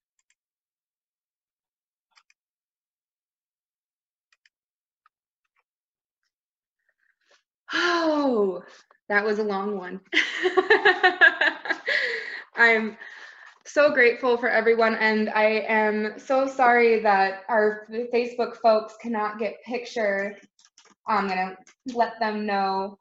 Oh, 7.74 8.64
that 9.10 9.24
was 9.24 9.40
a 9.40 9.44
long 9.44 9.78
one. 9.78 10.02
I'm 12.56 12.98
so 13.66 13.92
grateful 13.92 14.38
for 14.38 14.50
everyone, 14.50 14.96
and 14.96 15.30
I 15.30 15.66
am 15.68 16.14
so 16.18 16.48
sorry 16.48 17.02
that 17.02 17.44
our 17.50 17.88
Facebook 18.14 18.58
folks 18.58 18.96
cannot 19.02 19.40
get 19.40 19.62
picture. 19.64 20.38
I'm 21.08 21.28
gonna 21.28 21.58
let 21.94 22.20
them 22.20 22.46
know 22.46 22.98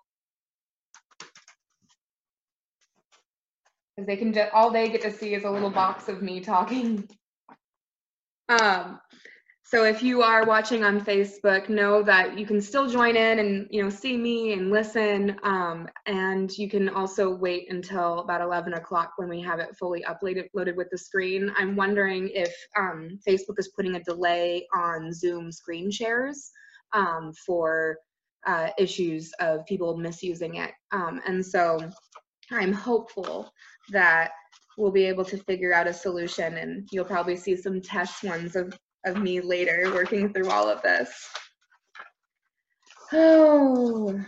because 3.96 4.06
they 4.06 4.16
can 4.16 4.36
all 4.52 4.70
they 4.70 4.88
get 4.88 5.02
to 5.02 5.12
see 5.12 5.34
is 5.34 5.44
a 5.44 5.50
little 5.50 5.70
box 5.70 6.08
of 6.08 6.22
me 6.22 6.40
talking. 6.40 7.08
Um, 8.48 9.00
so 9.66 9.84
if 9.84 10.02
you 10.02 10.22
are 10.22 10.44
watching 10.44 10.84
on 10.84 11.00
Facebook, 11.00 11.68
know 11.68 12.02
that 12.02 12.38
you 12.38 12.46
can 12.46 12.60
still 12.60 12.88
join 12.88 13.16
in 13.16 13.38
and 13.38 13.66
you 13.70 13.82
know 13.82 13.90
see 13.90 14.16
me 14.16 14.52
and 14.52 14.70
listen. 14.70 15.36
Um, 15.42 15.88
and 16.06 16.56
you 16.56 16.68
can 16.68 16.88
also 16.88 17.34
wait 17.34 17.70
until 17.70 18.20
about 18.20 18.42
11 18.42 18.74
o'clock 18.74 19.14
when 19.16 19.28
we 19.28 19.40
have 19.40 19.58
it 19.58 19.76
fully 19.76 20.04
uploaded 20.08 20.48
loaded 20.54 20.76
with 20.76 20.90
the 20.90 20.98
screen. 20.98 21.50
I'm 21.56 21.76
wondering 21.76 22.30
if 22.34 22.54
um, 22.76 23.18
Facebook 23.26 23.58
is 23.58 23.72
putting 23.74 23.96
a 23.96 24.04
delay 24.04 24.66
on 24.74 25.12
Zoom 25.12 25.50
screen 25.50 25.90
shares 25.90 26.50
um, 26.92 27.32
for 27.46 27.98
uh, 28.46 28.68
issues 28.78 29.32
of 29.40 29.64
people 29.66 29.96
misusing 29.96 30.56
it. 30.56 30.72
Um, 30.92 31.20
and 31.26 31.44
so 31.44 31.78
I'm 32.50 32.72
hopeful 32.72 33.50
that 33.90 34.32
we'll 34.76 34.92
be 34.92 35.04
able 35.04 35.24
to 35.24 35.38
figure 35.38 35.72
out 35.72 35.86
a 35.86 35.92
solution 35.92 36.56
and 36.56 36.88
you'll 36.92 37.04
probably 37.04 37.36
see 37.36 37.56
some 37.56 37.80
test 37.80 38.24
ones 38.24 38.56
of, 38.56 38.76
of 39.04 39.20
me 39.20 39.40
later 39.40 39.90
working 39.94 40.32
through 40.32 40.50
all 40.50 40.68
of 40.68 40.82
this. 40.82 41.28
Oh, 43.12 44.20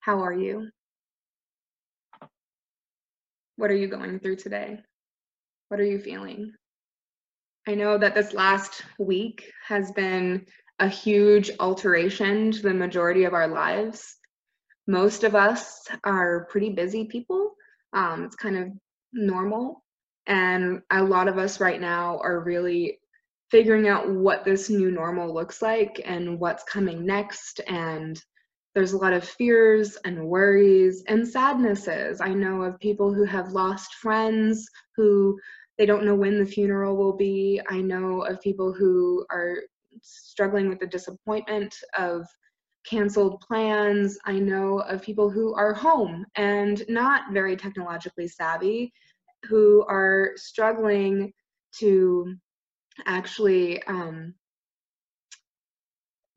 how 0.00 0.20
are 0.20 0.32
you? 0.32 0.68
What 3.56 3.70
are 3.70 3.76
you 3.76 3.88
going 3.88 4.20
through 4.20 4.36
today? 4.36 4.80
What 5.68 5.80
are 5.80 5.84
you 5.84 5.98
feeling? 5.98 6.52
I 7.68 7.74
know 7.74 7.98
that 7.98 8.14
this 8.14 8.32
last 8.32 8.82
week 8.98 9.50
has 9.66 9.92
been 9.92 10.46
a 10.78 10.88
huge 10.88 11.50
alteration 11.60 12.52
to 12.52 12.62
the 12.62 12.74
majority 12.74 13.24
of 13.24 13.34
our 13.34 13.48
lives 13.48 14.16
most 14.90 15.22
of 15.22 15.36
us 15.36 15.86
are 16.02 16.46
pretty 16.50 16.70
busy 16.70 17.04
people. 17.04 17.54
Um, 17.92 18.24
it's 18.24 18.34
kind 18.34 18.56
of 18.56 18.68
normal. 19.12 19.84
And 20.26 20.82
a 20.90 21.02
lot 21.02 21.28
of 21.28 21.38
us 21.38 21.60
right 21.60 21.80
now 21.80 22.18
are 22.22 22.40
really 22.40 23.00
figuring 23.50 23.88
out 23.88 24.08
what 24.08 24.44
this 24.44 24.70
new 24.70 24.90
normal 24.90 25.32
looks 25.32 25.60
like 25.60 26.00
and 26.04 26.38
what's 26.38 26.62
coming 26.64 27.04
next. 27.04 27.60
And 27.66 28.22
there's 28.74 28.92
a 28.92 28.98
lot 28.98 29.12
of 29.12 29.24
fears 29.24 29.96
and 30.04 30.24
worries 30.24 31.02
and 31.08 31.26
sadnesses. 31.26 32.20
I 32.20 32.32
know 32.32 32.62
of 32.62 32.78
people 32.78 33.12
who 33.12 33.24
have 33.24 33.52
lost 33.52 33.94
friends 33.94 34.68
who 34.96 35.38
they 35.78 35.86
don't 35.86 36.04
know 36.04 36.14
when 36.14 36.38
the 36.38 36.46
funeral 36.46 36.96
will 36.96 37.16
be. 37.16 37.60
I 37.68 37.80
know 37.80 38.22
of 38.22 38.40
people 38.40 38.72
who 38.72 39.26
are 39.30 39.56
struggling 40.02 40.68
with 40.68 40.78
the 40.78 40.86
disappointment 40.86 41.74
of 41.98 42.26
canceled 42.86 43.40
plans. 43.40 44.18
I 44.24 44.38
know 44.38 44.80
of 44.80 45.02
people 45.02 45.30
who 45.30 45.54
are 45.54 45.74
home 45.74 46.24
and 46.36 46.82
not 46.88 47.32
very 47.32 47.56
technologically 47.56 48.28
savvy 48.28 48.92
who 49.44 49.84
are 49.88 50.32
struggling 50.36 51.32
to 51.78 52.34
actually 53.06 53.82
um, 53.84 54.34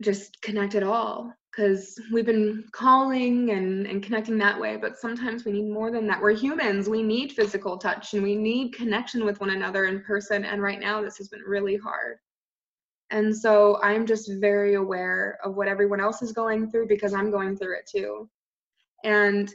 just 0.01 0.41
connect 0.41 0.75
at 0.75 0.83
all 0.83 1.33
because 1.51 1.99
we've 2.11 2.25
been 2.25 2.65
calling 2.71 3.51
and, 3.51 3.85
and 3.85 4.03
connecting 4.03 4.37
that 4.37 4.59
way 4.59 4.75
but 4.75 4.97
sometimes 4.97 5.45
we 5.45 5.51
need 5.51 5.69
more 5.69 5.91
than 5.91 6.07
that. 6.07 6.21
We're 6.21 6.35
humans. 6.35 6.89
We 6.89 7.03
need 7.03 7.33
physical 7.33 7.77
touch 7.77 8.13
and 8.13 8.23
we 8.23 8.35
need 8.35 8.73
connection 8.73 9.23
with 9.25 9.39
one 9.39 9.51
another 9.51 9.85
in 9.85 10.01
person 10.01 10.45
and 10.45 10.61
right 10.61 10.79
now 10.79 11.01
this 11.01 11.17
has 11.17 11.27
been 11.27 11.41
really 11.41 11.77
hard. 11.77 12.17
And 13.11 13.35
so 13.35 13.79
i'm 13.81 14.05
just 14.05 14.31
very 14.39 14.75
aware 14.75 15.37
of 15.43 15.55
what 15.55 15.67
everyone 15.67 16.01
else 16.01 16.21
is 16.21 16.31
going 16.31 16.69
through 16.69 16.87
because 16.87 17.13
i'm 17.13 17.31
going 17.31 17.55
through 17.57 17.77
it 17.77 17.89
too. 17.89 18.29
And 19.03 19.53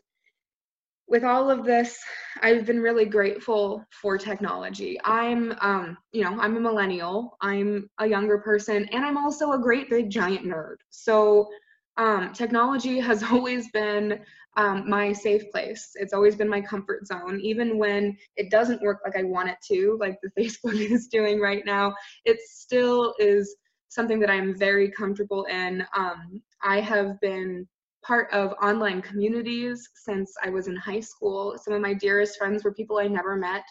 with 1.09 1.25
all 1.25 1.51
of 1.51 1.65
this, 1.65 1.99
I've 2.43 2.67
been 2.67 2.81
really 2.81 3.07
grateful 3.07 3.85
for 3.91 4.19
technology. 4.19 4.99
I'm, 5.05 5.55
um, 5.61 5.97
you 6.13 6.23
know, 6.23 6.39
I'm 6.39 6.57
a 6.57 6.61
millennial. 6.61 7.37
I'm 7.41 7.89
a 7.99 8.07
younger 8.07 8.39
person, 8.39 8.87
and 8.93 9.05
I'm 9.05 9.17
also 9.17 9.53
a 9.53 9.59
great 9.59 9.89
big 9.89 10.11
giant 10.11 10.45
nerd. 10.45 10.77
So, 10.91 11.49
um, 11.97 12.33
technology 12.33 13.01
has 13.11 13.23
always 13.23 13.71
been 13.71 14.21
um, 14.57 14.89
my 14.89 15.13
safe 15.13 15.51
place. 15.51 15.91
It's 15.95 16.13
always 16.13 16.37
been 16.37 16.49
my 16.49 16.61
comfort 16.61 17.07
zone, 17.07 17.41
even 17.43 17.79
when 17.79 18.17
it 18.37 18.51
doesn't 18.51 18.83
work 18.83 19.01
like 19.05 19.17
I 19.17 19.23
want 19.23 19.49
it 19.49 19.59
to, 19.69 19.97
like 20.01 20.19
the 20.23 20.31
Facebook 20.43 20.79
is 20.91 21.07
doing 21.09 21.41
right 21.41 21.65
now. 21.65 21.95
It 22.25 22.39
still 22.41 23.15
is 23.19 23.57
something 23.89 24.21
that 24.21 24.31
I'm 24.31 24.59
very 24.59 24.91
comfortable 24.91 25.45
in. 25.45 25.85
Um, 25.97 26.43
I 26.63 26.81
have 26.81 27.19
been 27.21 27.67
part 28.09 28.33
of 28.33 28.55
online 28.63 29.03
communities 29.03 29.91
since 29.95 30.35
I 30.43 30.49
was 30.49 30.67
in 30.67 30.75
high 30.75 31.01
school. 31.01 31.57
Some 31.63 31.75
of 31.75 31.83
my 31.83 31.93
dearest 31.93 32.39
friends 32.39 32.65
were 32.65 32.73
people 32.73 32.97
I 32.97 33.07
never 33.07 33.37
met 33.37 33.65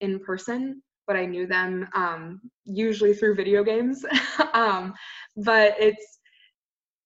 in 0.00 0.18
person, 0.18 0.82
but 1.06 1.14
I 1.14 1.26
knew 1.26 1.46
them 1.46 1.88
um, 1.94 2.40
usually 2.64 3.14
through 3.14 3.36
video 3.36 3.62
games. 3.62 4.04
um, 4.52 4.94
but 5.36 5.76
it's 5.78 6.18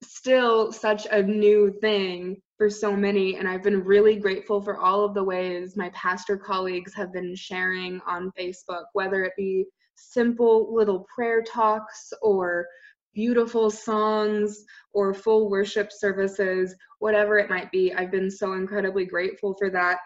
still 0.03 0.73
such 0.73 1.07
a 1.11 1.23
new 1.23 1.77
thing 1.83 2.41
for 2.57 2.71
so 2.71 2.97
many, 2.97 3.37
and 3.37 3.47
I've 3.47 3.63
been 3.63 3.85
really 3.85 4.17
grateful 4.17 4.63
for 4.63 4.79
all 4.79 5.05
of 5.05 5.13
the 5.13 5.23
ways 5.23 5.77
my 5.77 5.91
pastor 5.91 6.39
colleagues 6.39 6.95
have 6.95 7.13
been 7.13 7.37
sharing 7.37 8.01
on 8.07 8.33
Facebook, 8.37 8.85
whether 8.95 9.25
it 9.25 9.35
be 9.37 9.67
simple 9.95 10.75
little 10.75 11.07
prayer 11.15 11.43
talks 11.43 12.13
or 12.23 12.67
beautiful 13.15 13.71
songs 13.71 14.65
or 14.93 15.15
full 15.15 15.51
worship 15.51 15.91
services, 15.93 16.75
whatever 16.99 17.39
it 17.39 17.51
might 17.51 17.71
be. 17.71 17.93
I've 17.93 18.11
been 18.11 18.31
so 18.31 18.55
incredibly 18.55 19.05
grateful 19.05 19.55
for 19.59 19.71
that. 19.71 19.99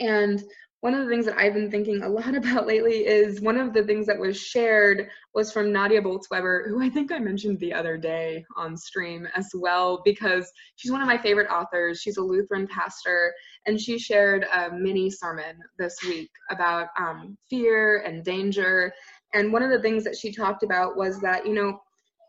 And 0.00 0.42
one 0.82 0.94
of 0.94 1.04
the 1.04 1.08
things 1.08 1.26
that 1.26 1.38
I've 1.38 1.54
been 1.54 1.70
thinking 1.70 2.02
a 2.02 2.08
lot 2.08 2.34
about 2.34 2.66
lately 2.66 3.06
is 3.06 3.40
one 3.40 3.56
of 3.56 3.72
the 3.72 3.84
things 3.84 4.06
that 4.06 4.18
was 4.18 4.36
shared 4.36 5.08
was 5.32 5.52
from 5.52 5.72
Nadia 5.72 6.02
Bolz-Weber, 6.02 6.66
who 6.68 6.82
I 6.82 6.90
think 6.90 7.12
I 7.12 7.20
mentioned 7.20 7.60
the 7.60 7.72
other 7.72 7.96
day 7.96 8.44
on 8.56 8.76
stream 8.76 9.26
as 9.34 9.48
well, 9.54 10.02
because 10.04 10.50
she's 10.76 10.90
one 10.90 11.00
of 11.00 11.06
my 11.06 11.16
favorite 11.16 11.50
authors. 11.50 12.00
She's 12.00 12.16
a 12.16 12.22
Lutheran 12.22 12.66
pastor, 12.66 13.32
and 13.66 13.80
she 13.80 13.96
shared 13.96 14.44
a 14.52 14.70
mini 14.72 15.08
sermon 15.08 15.56
this 15.78 15.96
week 16.02 16.30
about 16.50 16.88
um, 16.98 17.38
fear 17.48 18.02
and 18.04 18.24
danger. 18.24 18.92
And 19.34 19.52
one 19.52 19.62
of 19.62 19.70
the 19.70 19.80
things 19.80 20.02
that 20.02 20.16
she 20.16 20.32
talked 20.32 20.64
about 20.64 20.96
was 20.96 21.20
that, 21.20 21.46
you 21.46 21.54
know, 21.54 21.78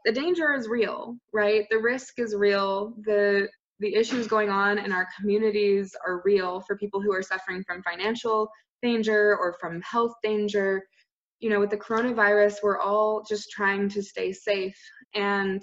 the 0.06 0.12
danger 0.12 0.54
is 0.54 0.68
real, 0.68 1.18
right? 1.32 1.66
The 1.70 1.78
risk 1.78 2.20
is 2.20 2.36
real. 2.36 2.94
The 3.06 3.48
the 3.80 3.96
issues 3.96 4.28
going 4.28 4.50
on 4.50 4.78
in 4.78 4.92
our 4.92 5.08
communities 5.20 5.96
are 6.06 6.22
real 6.24 6.62
for 6.62 6.78
people 6.78 7.02
who 7.02 7.12
are 7.12 7.24
suffering 7.24 7.64
from 7.66 7.84
financial 7.84 8.50
danger 8.82 9.36
or 9.38 9.56
from 9.60 9.82
health 9.82 10.14
danger. 10.24 10.84
You 11.40 11.50
know, 11.50 11.60
with 11.60 11.72
the 11.72 11.78
coronavirus, 11.78 12.58
we're 12.64 12.80
all 12.80 13.26
just 13.28 13.50
trying 13.50 13.90
to 13.90 14.02
stay 14.02 14.32
safe. 14.32 14.78
And 15.16 15.62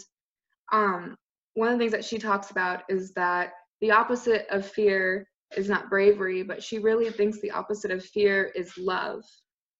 um, 0.72 1.16
one 1.54 1.68
of 1.68 1.74
the 1.74 1.78
things 1.78 1.92
that 1.92 2.04
she 2.04 2.18
talks 2.18 2.50
about 2.50 2.82
is 2.88 3.12
that 3.14 3.52
the 3.80 3.90
opposite 3.90 4.46
of 4.50 4.66
fear 4.66 5.26
is 5.56 5.68
not 5.68 5.88
bravery, 5.88 6.42
but 6.42 6.62
she 6.62 6.78
really 6.78 7.10
thinks 7.10 7.40
the 7.40 7.50
opposite 7.50 7.90
of 7.90 8.04
fear 8.04 8.52
is 8.54 8.76
love, 8.76 9.22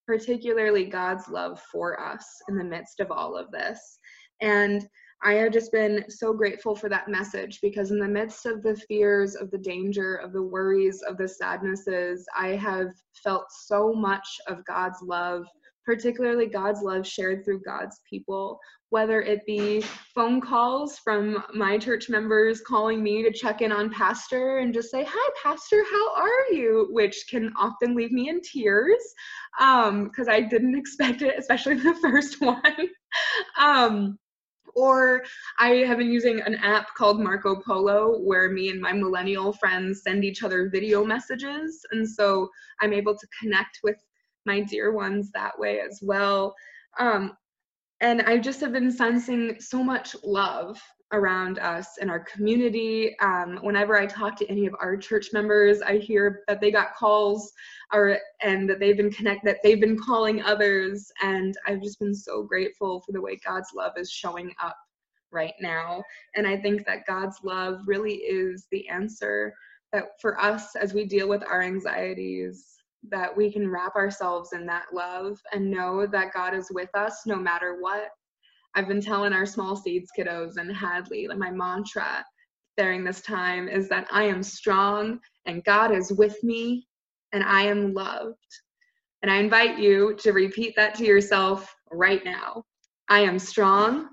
particularly 0.07 0.87
God's 0.87 1.29
love 1.29 1.61
for 1.71 2.00
us 2.00 2.25
in 2.49 2.57
the 2.57 2.64
midst 2.64 3.00
of 3.00 3.11
all 3.11 3.37
of 3.37 3.50
this. 3.50 3.99
And 4.40 4.87
I 5.23 5.35
have 5.35 5.52
just 5.52 5.70
been 5.70 6.04
so 6.09 6.32
grateful 6.32 6.75
for 6.75 6.88
that 6.88 7.09
message 7.09 7.61
because 7.61 7.90
in 7.90 7.99
the 7.99 8.09
midst 8.09 8.47
of 8.47 8.62
the 8.62 8.75
fears, 8.88 9.35
of 9.35 9.50
the 9.50 9.59
danger, 9.59 10.16
of 10.16 10.32
the 10.32 10.42
worries, 10.42 11.02
of 11.06 11.18
the 11.18 11.28
sadnesses, 11.28 12.26
I 12.37 12.49
have 12.56 12.88
felt 13.23 13.44
so 13.50 13.92
much 13.92 14.26
of 14.49 14.64
God's 14.64 14.99
love, 15.02 15.44
particularly 15.85 16.47
God's 16.47 16.80
love 16.82 17.06
shared 17.06 17.44
through 17.44 17.61
God's 17.66 18.00
people, 18.09 18.59
whether 18.88 19.20
it 19.20 19.44
be 19.44 19.82
phone 20.14 20.40
calls 20.40 20.99
from 20.99 21.44
my 21.54 21.76
church 21.76 22.09
members 22.09 22.62
calling 22.62 23.02
me 23.02 23.23
to 23.23 23.30
check 23.30 23.61
in 23.61 23.73
on 23.73 23.90
Pastor 23.90 24.59
and 24.59 24.73
just 24.73 24.90
say, 24.90 25.04
Hi, 25.06 25.32
Pastor, 25.42 25.85
how 25.90 26.14
are 26.16 26.54
you? 26.54 26.88
Which 26.92 27.26
can 27.28 27.52
often 27.59 27.94
leave 27.94 28.11
me 28.11 28.30
in 28.30 28.40
tears 28.40 29.02
because 29.59 30.28
um, 30.28 30.30
I 30.30 30.40
didn't 30.40 30.76
expect 30.78 31.20
it, 31.20 31.35
especially 31.38 31.75
the 31.75 31.94
first 31.97 32.40
one. 32.40 32.88
um, 33.59 34.18
or 34.75 35.23
I 35.59 35.85
have 35.87 35.99
been 35.99 36.11
using 36.11 36.41
an 36.41 36.57
app 36.57 36.95
called 36.97 37.21
Marco 37.21 37.57
Polo 37.57 38.19
where 38.19 38.50
me 38.50 38.71
and 38.71 38.81
my 38.81 38.93
millennial 38.93 39.53
friends 39.53 40.03
send 40.03 40.25
each 40.25 40.43
other 40.43 40.69
video 40.71 41.05
messages. 41.05 41.81
And 41.93 42.09
so 42.09 42.49
I'm 42.81 42.93
able 42.93 43.17
to 43.17 43.27
connect 43.41 43.81
with 43.83 43.97
my 44.47 44.61
dear 44.61 44.93
ones 44.93 45.31
that 45.35 45.59
way 45.59 45.81
as 45.81 46.00
well. 46.03 46.55
Um, 46.99 47.37
and 48.00 48.23
I 48.23 48.39
just 48.39 48.61
have 48.61 48.73
been 48.73 48.91
sensing 48.91 49.57
so 49.61 49.85
much 49.85 50.17
love 50.25 50.81
around 51.12 51.59
us 51.59 51.99
in 51.99 52.09
our 52.09 52.21
community. 52.21 53.19
Um, 53.21 53.59
whenever 53.62 53.99
I 53.99 54.07
talk 54.07 54.37
to 54.37 54.50
any 54.50 54.67
of 54.67 54.75
our 54.81 54.97
church 54.97 55.33
members, 55.33 55.83
I 55.83 55.99
hear 55.99 56.43
that 56.49 56.61
they 56.61 56.71
got 56.71 56.95
calls 56.95 57.52
or 57.93 58.19
and 58.43 58.69
that 58.71 58.79
they've 58.79 58.97
been 58.97 59.11
connect 59.11 59.45
that 59.45 59.59
they've 59.62 59.81
been 59.81 59.99
calling 59.99 60.43
others, 60.43 61.11
and 61.23 61.55
I've 61.67 61.83
just 61.83 61.99
been 61.99 62.14
so 62.14 62.43
grateful 62.43 63.00
for 63.00 63.12
the 63.12 63.21
way 63.21 63.38
God's 63.45 63.71
love 63.75 63.93
is 63.97 64.11
showing 64.11 64.52
up 64.62 64.76
right 65.33 65.55
now. 65.61 66.02
And 66.35 66.47
I 66.47 66.57
think 66.57 66.87
that 66.87 67.07
God's 67.07 67.38
love 67.43 67.81
really 67.87 68.14
is 68.14 68.67
the 68.71 68.88
answer 68.88 69.55
that 69.93 70.21
for 70.21 70.40
us 70.40 70.76
as 70.76 70.95
we 70.95 71.05
deal 71.05 71.29
with 71.29 71.43
our 71.45 71.62
anxieties 71.62 72.76
that 73.09 73.35
we 73.35 73.50
can 73.50 73.69
wrap 73.69 73.97
ourselves 73.97 74.52
in 74.52 74.67
that 74.67 74.87
love 74.93 75.40
and 75.52 75.71
know 75.71 76.07
that 76.07 76.35
God 76.35 76.55
is 76.55 76.69
with 76.71 76.95
us 76.95 77.23
no 77.26 77.37
matter 77.37 77.79
what 77.81 78.11
I've 78.75 78.89
been 78.89 79.00
telling 79.00 79.33
our 79.33 79.47
small 79.47 79.77
seeds 79.77 80.11
kiddos 80.17 80.57
and 80.57 80.75
Hadley, 80.75 81.27
like 81.27 81.39
my 81.39 81.50
mantra 81.50 82.25
during 82.77 83.05
this 83.05 83.21
time 83.21 83.69
is 83.69 83.89
that 83.89 84.07
I 84.11 84.25
am 84.25 84.43
strong 84.43 85.21
and 85.47 85.65
God 85.65 85.93
is 85.93 86.12
with 86.12 86.43
me 86.43 86.87
and 87.33 87.43
I 87.43 87.62
am 87.62 87.93
loved. 87.93 88.37
And 89.23 89.31
I 89.31 89.37
invite 89.37 89.79
you 89.79 90.15
to 90.21 90.33
repeat 90.33 90.75
that 90.77 90.95
to 90.97 91.05
yourself 91.05 91.75
right 91.91 92.25
now. 92.25 92.65
I 93.09 93.21
am 93.21 93.39
strong. 93.39 94.09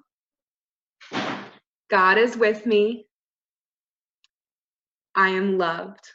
God 1.90 2.18
is 2.18 2.36
with 2.36 2.66
me. 2.66 3.08
I 5.16 5.30
am 5.30 5.58
loved. 5.58 6.12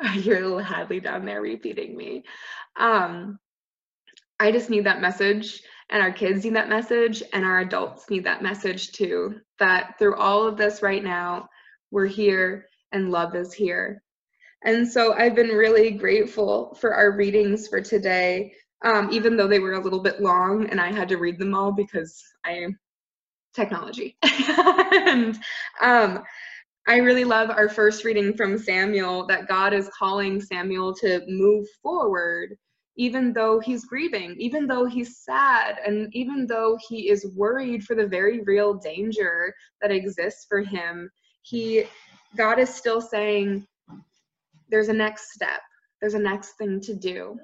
Your 0.14 0.42
little 0.42 0.58
Hadley 0.58 1.00
down 1.00 1.24
there 1.24 1.42
repeating 1.42 1.96
me. 1.96 2.24
Um, 2.76 3.38
I 4.38 4.52
just 4.52 4.70
need 4.70 4.86
that 4.86 5.02
message 5.02 5.62
and 5.90 6.02
our 6.02 6.12
kids 6.12 6.44
need 6.44 6.54
that 6.54 6.68
message, 6.68 7.22
and 7.32 7.44
our 7.44 7.60
adults 7.60 8.08
need 8.08 8.24
that 8.24 8.42
message 8.42 8.92
too. 8.92 9.40
That 9.58 9.98
through 9.98 10.16
all 10.16 10.46
of 10.46 10.56
this 10.56 10.82
right 10.82 11.02
now, 11.02 11.48
we're 11.90 12.06
here 12.06 12.66
and 12.92 13.10
love 13.10 13.34
is 13.34 13.52
here. 13.52 14.02
And 14.64 14.86
so 14.86 15.14
I've 15.14 15.34
been 15.34 15.48
really 15.48 15.90
grateful 15.90 16.76
for 16.80 16.94
our 16.94 17.12
readings 17.12 17.66
for 17.66 17.80
today, 17.80 18.52
um, 18.84 19.10
even 19.10 19.36
though 19.36 19.48
they 19.48 19.58
were 19.58 19.74
a 19.74 19.82
little 19.82 20.02
bit 20.02 20.20
long 20.20 20.68
and 20.70 20.80
I 20.80 20.92
had 20.92 21.08
to 21.08 21.16
read 21.16 21.38
them 21.38 21.54
all 21.54 21.72
because 21.72 22.22
I 22.44 22.52
am 22.52 22.78
technology. 23.54 24.16
and 24.22 25.38
um, 25.80 26.22
I 26.86 26.96
really 26.96 27.24
love 27.24 27.50
our 27.50 27.68
first 27.68 28.04
reading 28.04 28.34
from 28.34 28.58
Samuel 28.58 29.26
that 29.26 29.48
God 29.48 29.72
is 29.72 29.90
calling 29.98 30.40
Samuel 30.40 30.94
to 30.96 31.22
move 31.26 31.66
forward 31.82 32.56
even 33.00 33.32
though 33.32 33.58
he's 33.58 33.86
grieving, 33.86 34.36
even 34.38 34.66
though 34.66 34.84
he's 34.84 35.24
sad, 35.24 35.78
and 35.86 36.14
even 36.14 36.46
though 36.46 36.78
he 36.86 37.08
is 37.08 37.32
worried 37.34 37.82
for 37.82 37.96
the 37.96 38.06
very 38.06 38.42
real 38.42 38.74
danger 38.74 39.54
that 39.80 39.90
exists 39.90 40.44
for 40.46 40.60
him, 40.60 41.10
he 41.40 41.84
God 42.36 42.58
is 42.58 42.68
still 42.68 43.00
saying 43.00 43.66
there's 44.68 44.90
a 44.90 44.92
next 44.92 45.32
step. 45.32 45.62
There's 46.02 46.12
a 46.12 46.18
next 46.18 46.58
thing 46.58 46.78
to 46.82 46.94
do. 46.94 47.38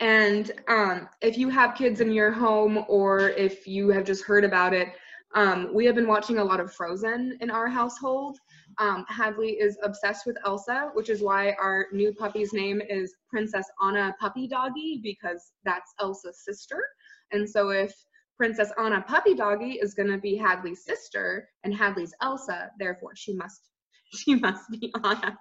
And 0.00 0.50
um, 0.68 1.10
if 1.20 1.36
you 1.36 1.50
have 1.50 1.76
kids 1.76 2.00
in 2.00 2.10
your 2.10 2.32
home 2.32 2.86
or 2.88 3.28
if 3.28 3.66
you 3.66 3.90
have 3.90 4.04
just 4.04 4.24
heard 4.24 4.44
about 4.44 4.72
it, 4.72 4.88
um, 5.34 5.72
we 5.72 5.84
have 5.86 5.94
been 5.94 6.06
watching 6.06 6.38
a 6.38 6.44
lot 6.44 6.60
of 6.60 6.72
Frozen 6.72 7.38
in 7.40 7.50
our 7.50 7.68
household. 7.68 8.38
Um, 8.78 9.04
Hadley 9.08 9.52
is 9.52 9.78
obsessed 9.82 10.26
with 10.26 10.36
Elsa, 10.44 10.90
which 10.94 11.10
is 11.10 11.22
why 11.22 11.52
our 11.60 11.86
new 11.92 12.12
puppy's 12.12 12.52
name 12.52 12.80
is 12.88 13.14
Princess 13.28 13.66
Anna 13.82 14.14
Puppy 14.20 14.46
Doggy 14.46 15.00
because 15.02 15.52
that's 15.64 15.92
Elsa's 16.00 16.44
sister. 16.44 16.82
And 17.32 17.48
so 17.48 17.70
if 17.70 17.92
Princess 18.36 18.72
Anna 18.78 19.00
Puppy 19.06 19.34
Doggy 19.34 19.78
is 19.80 19.94
going 19.94 20.10
to 20.10 20.18
be 20.18 20.36
Hadley's 20.36 20.84
sister, 20.84 21.48
and 21.62 21.74
Hadley's 21.74 22.14
Elsa. 22.20 22.70
Therefore, 22.78 23.14
she 23.14 23.34
must 23.34 23.70
she 24.14 24.34
must 24.34 24.68
be 24.70 24.92
Anna. 25.04 25.38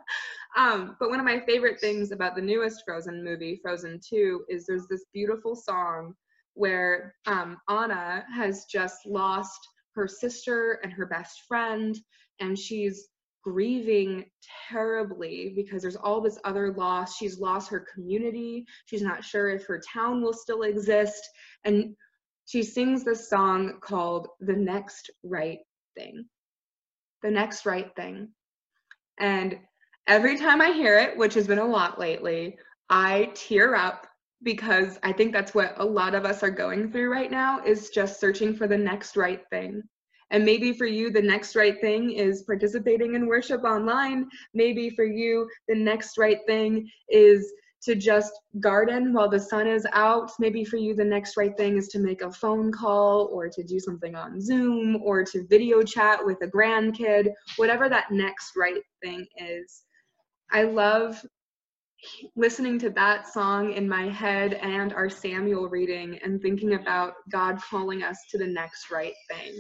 Um, 0.56 0.96
but 1.00 1.10
one 1.10 1.20
of 1.20 1.26
my 1.26 1.40
favorite 1.42 1.80
things 1.80 2.12
about 2.12 2.36
the 2.36 2.42
newest 2.42 2.84
Frozen 2.86 3.24
movie, 3.24 3.60
Frozen 3.62 4.00
2, 4.08 4.46
is 4.50 4.66
there's 4.66 4.88
this 4.88 5.06
beautiful 5.14 5.56
song 5.56 6.14
where 6.54 7.16
um, 7.26 7.58
Anna 7.68 8.24
has 8.32 8.66
just 8.66 9.06
lost 9.08 9.68
her 9.96 10.08
sister 10.08 10.80
and 10.84 10.92
her 10.94 11.06
best 11.06 11.44
friend, 11.48 11.98
and 12.40 12.58
she's 12.58 13.08
grieving 13.44 14.26
terribly 14.70 15.52
because 15.56 15.82
there's 15.82 15.98
all 15.98 16.22
this 16.22 16.40
other 16.46 16.74
loss. 16.74 17.18
She's 17.18 17.40
lost 17.40 17.70
her 17.70 17.86
community. 17.94 18.66
She's 18.86 19.02
not 19.02 19.24
sure 19.24 19.50
if 19.50 19.66
her 19.66 19.82
town 19.94 20.22
will 20.22 20.34
still 20.34 20.64
exist. 20.64 21.22
And 21.66 21.96
she 22.46 22.64
sings 22.64 23.04
this 23.04 23.30
song 23.30 23.80
called 23.82 24.30
The 24.40 24.54
Next 24.54 25.12
Right 25.24 25.60
Thing. 25.96 26.26
The 27.22 27.32
Next 27.32 27.66
Right 27.66 27.94
Thing. 27.96 28.30
And 29.20 29.58
every 30.08 30.38
time 30.38 30.62
I 30.62 30.72
hear 30.72 30.98
it, 30.98 31.18
which 31.18 31.34
has 31.34 31.48
been 31.48 31.60
a 31.60 31.66
lot 31.66 32.00
lately, 32.00 32.58
I 32.90 33.32
tear 33.36 33.76
up 33.76 34.08
because 34.44 35.00
I 35.04 35.12
think 35.12 35.34
that's 35.34 35.56
what 35.56 35.74
a 35.78 35.86
lot 35.86 36.16
of 36.16 36.26
us 36.26 36.44
are 36.44 36.52
going 36.52 36.92
through 36.92 37.12
right 37.12 37.32
now 37.32 37.64
is 37.64 37.90
just 37.90 38.20
searching 38.20 38.56
for 38.56 38.68
the 38.68 38.78
next 38.78 39.16
right 39.18 39.42
thing. 39.50 39.84
And 40.32 40.44
maybe 40.44 40.74
for 40.74 40.88
you, 40.88 41.12
the 41.12 41.22
next 41.22 41.56
right 41.56 41.80
thing 41.80 42.12
is 42.12 42.44
participating 42.44 43.14
in 43.14 43.28
worship 43.28 43.64
online. 43.64 44.28
Maybe 44.54 44.90
for 44.90 45.06
you, 45.06 45.48
the 45.68 45.76
next 45.76 46.18
right 46.18 46.40
thing 46.48 46.90
is 47.10 47.54
to 47.84 47.96
just 47.96 48.32
garden 48.60 49.14
while 49.14 49.30
the 49.30 49.40
sun 49.40 49.68
is 49.68 49.86
out. 49.92 50.32
Maybe 50.40 50.64
for 50.64 50.78
you, 50.78 50.96
the 50.96 51.04
next 51.04 51.38
right 51.38 51.56
thing 51.58 51.78
is 51.78 51.90
to 51.90 52.00
make 52.00 52.22
a 52.22 52.32
phone 52.32 52.72
call 52.72 53.30
or 53.32 53.50
to 53.50 53.64
do 53.64 53.80
something 53.80 54.16
on 54.16 54.42
Zoom 54.42 54.98
or 55.04 55.24
to 55.26 55.46
video 55.48 55.84
chat 55.84 56.26
with 56.26 56.38
a 56.42 56.48
grandkid, 56.48 57.30
whatever 57.58 57.90
that 57.90 58.12
next 58.12 58.54
right 58.56 58.82
thing 59.04 59.28
is. 59.38 59.84
I 60.52 60.64
love 60.64 61.24
listening 62.36 62.80
to 62.80 62.90
that 62.92 63.28
song 63.28 63.74
in 63.74 63.88
my 63.88 64.10
head 64.10 64.54
and 64.56 64.94
our 64.94 65.10
Samuel 65.10 65.70
reading 65.70 66.20
and 66.24 66.42
thinking 66.42 66.74
about 66.74 67.14
God 67.32 67.60
calling 67.62 68.04
us 68.04 68.18
to 68.32 68.38
the 68.38 68.48
next 68.48 68.92
right 68.92 69.14
thing, 69.30 69.54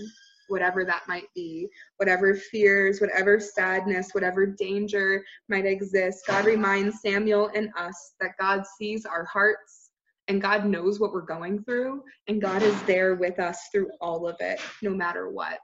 whatever 0.48 0.86
that 0.86 1.04
might 1.08 1.28
be, 1.36 1.68
whatever 1.98 2.36
fears, 2.36 3.00
whatever 3.02 3.40
sadness, 3.40 4.10
whatever 4.14 4.46
danger 4.46 5.24
might 5.50 5.66
exist. 5.66 6.26
God 6.28 6.46
reminds 6.46 7.02
Samuel 7.02 7.50
and 7.56 7.70
us 7.78 8.14
that 8.20 8.32
God 8.40 8.64
sees 8.80 9.06
our 9.06 9.26
hearts 9.26 9.92
and 10.28 10.42
God 10.42 10.66
knows 10.66 11.00
what 11.00 11.12
we're 11.12 11.22
going 11.22 11.64
through, 11.64 12.02
and 12.28 12.42
God 12.42 12.62
is 12.64 12.82
there 12.84 13.16
with 13.16 13.40
us 13.40 13.60
through 13.72 13.90
all 14.00 14.26
of 14.26 14.38
it, 14.40 14.62
no 14.82 14.92
matter 14.92 15.30
what. 15.30 15.60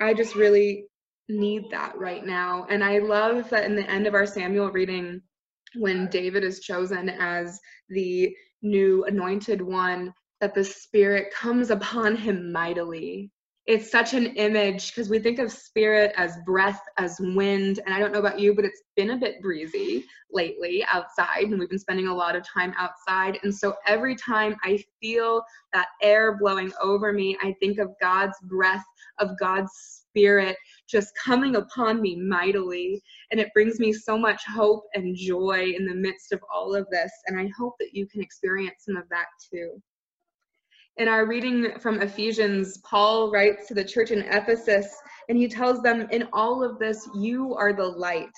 I 0.00 0.14
just 0.14 0.34
really 0.34 0.86
need 1.28 1.64
that 1.70 1.96
right 1.98 2.24
now. 2.24 2.66
And 2.68 2.82
I 2.82 2.98
love 2.98 3.48
that 3.50 3.64
in 3.64 3.76
the 3.76 3.88
end 3.88 4.06
of 4.06 4.14
our 4.14 4.26
Samuel 4.26 4.70
reading, 4.70 5.20
when 5.74 6.08
David 6.08 6.44
is 6.44 6.60
chosen 6.60 7.08
as 7.08 7.60
the 7.88 8.34
new 8.62 9.04
anointed 9.04 9.62
one, 9.62 10.12
that 10.40 10.54
the 10.54 10.64
Spirit 10.64 11.32
comes 11.32 11.70
upon 11.70 12.16
him 12.16 12.52
mightily. 12.52 13.30
It's 13.66 13.92
such 13.92 14.12
an 14.12 14.26
image 14.34 14.90
because 14.90 15.08
we 15.08 15.20
think 15.20 15.38
of 15.38 15.52
spirit 15.52 16.12
as 16.16 16.36
breath, 16.44 16.80
as 16.98 17.16
wind. 17.20 17.78
And 17.86 17.94
I 17.94 18.00
don't 18.00 18.12
know 18.12 18.18
about 18.18 18.40
you, 18.40 18.54
but 18.54 18.64
it's 18.64 18.82
been 18.96 19.10
a 19.10 19.16
bit 19.16 19.40
breezy 19.40 20.04
lately 20.32 20.84
outside, 20.92 21.44
and 21.44 21.60
we've 21.60 21.70
been 21.70 21.78
spending 21.78 22.08
a 22.08 22.14
lot 22.14 22.34
of 22.34 22.44
time 22.44 22.74
outside. 22.76 23.38
And 23.44 23.54
so 23.54 23.76
every 23.86 24.16
time 24.16 24.56
I 24.64 24.82
feel 25.00 25.44
that 25.72 25.88
air 26.02 26.36
blowing 26.38 26.72
over 26.82 27.12
me, 27.12 27.38
I 27.40 27.54
think 27.60 27.78
of 27.78 27.94
God's 28.00 28.36
breath, 28.44 28.84
of 29.18 29.38
God's 29.38 29.70
spirit 29.72 30.56
just 30.88 31.12
coming 31.24 31.54
upon 31.54 32.02
me 32.02 32.16
mightily. 32.16 33.00
And 33.30 33.38
it 33.38 33.52
brings 33.54 33.78
me 33.78 33.92
so 33.92 34.18
much 34.18 34.42
hope 34.44 34.84
and 34.94 35.14
joy 35.16 35.72
in 35.76 35.86
the 35.86 35.94
midst 35.94 36.32
of 36.32 36.40
all 36.52 36.74
of 36.74 36.88
this. 36.90 37.12
And 37.26 37.38
I 37.38 37.48
hope 37.56 37.74
that 37.78 37.94
you 37.94 38.08
can 38.08 38.22
experience 38.22 38.84
some 38.86 38.96
of 38.96 39.08
that 39.10 39.26
too. 39.52 39.80
In 40.98 41.08
our 41.08 41.24
reading 41.24 41.78
from 41.80 42.02
Ephesians, 42.02 42.76
Paul 42.78 43.30
writes 43.30 43.66
to 43.68 43.74
the 43.74 43.84
church 43.84 44.10
in 44.10 44.20
Ephesus, 44.22 44.94
and 45.30 45.38
he 45.38 45.48
tells 45.48 45.80
them, 45.82 46.06
In 46.10 46.28
all 46.34 46.62
of 46.62 46.78
this, 46.78 47.08
you 47.14 47.54
are 47.54 47.72
the 47.72 47.86
light. 47.86 48.28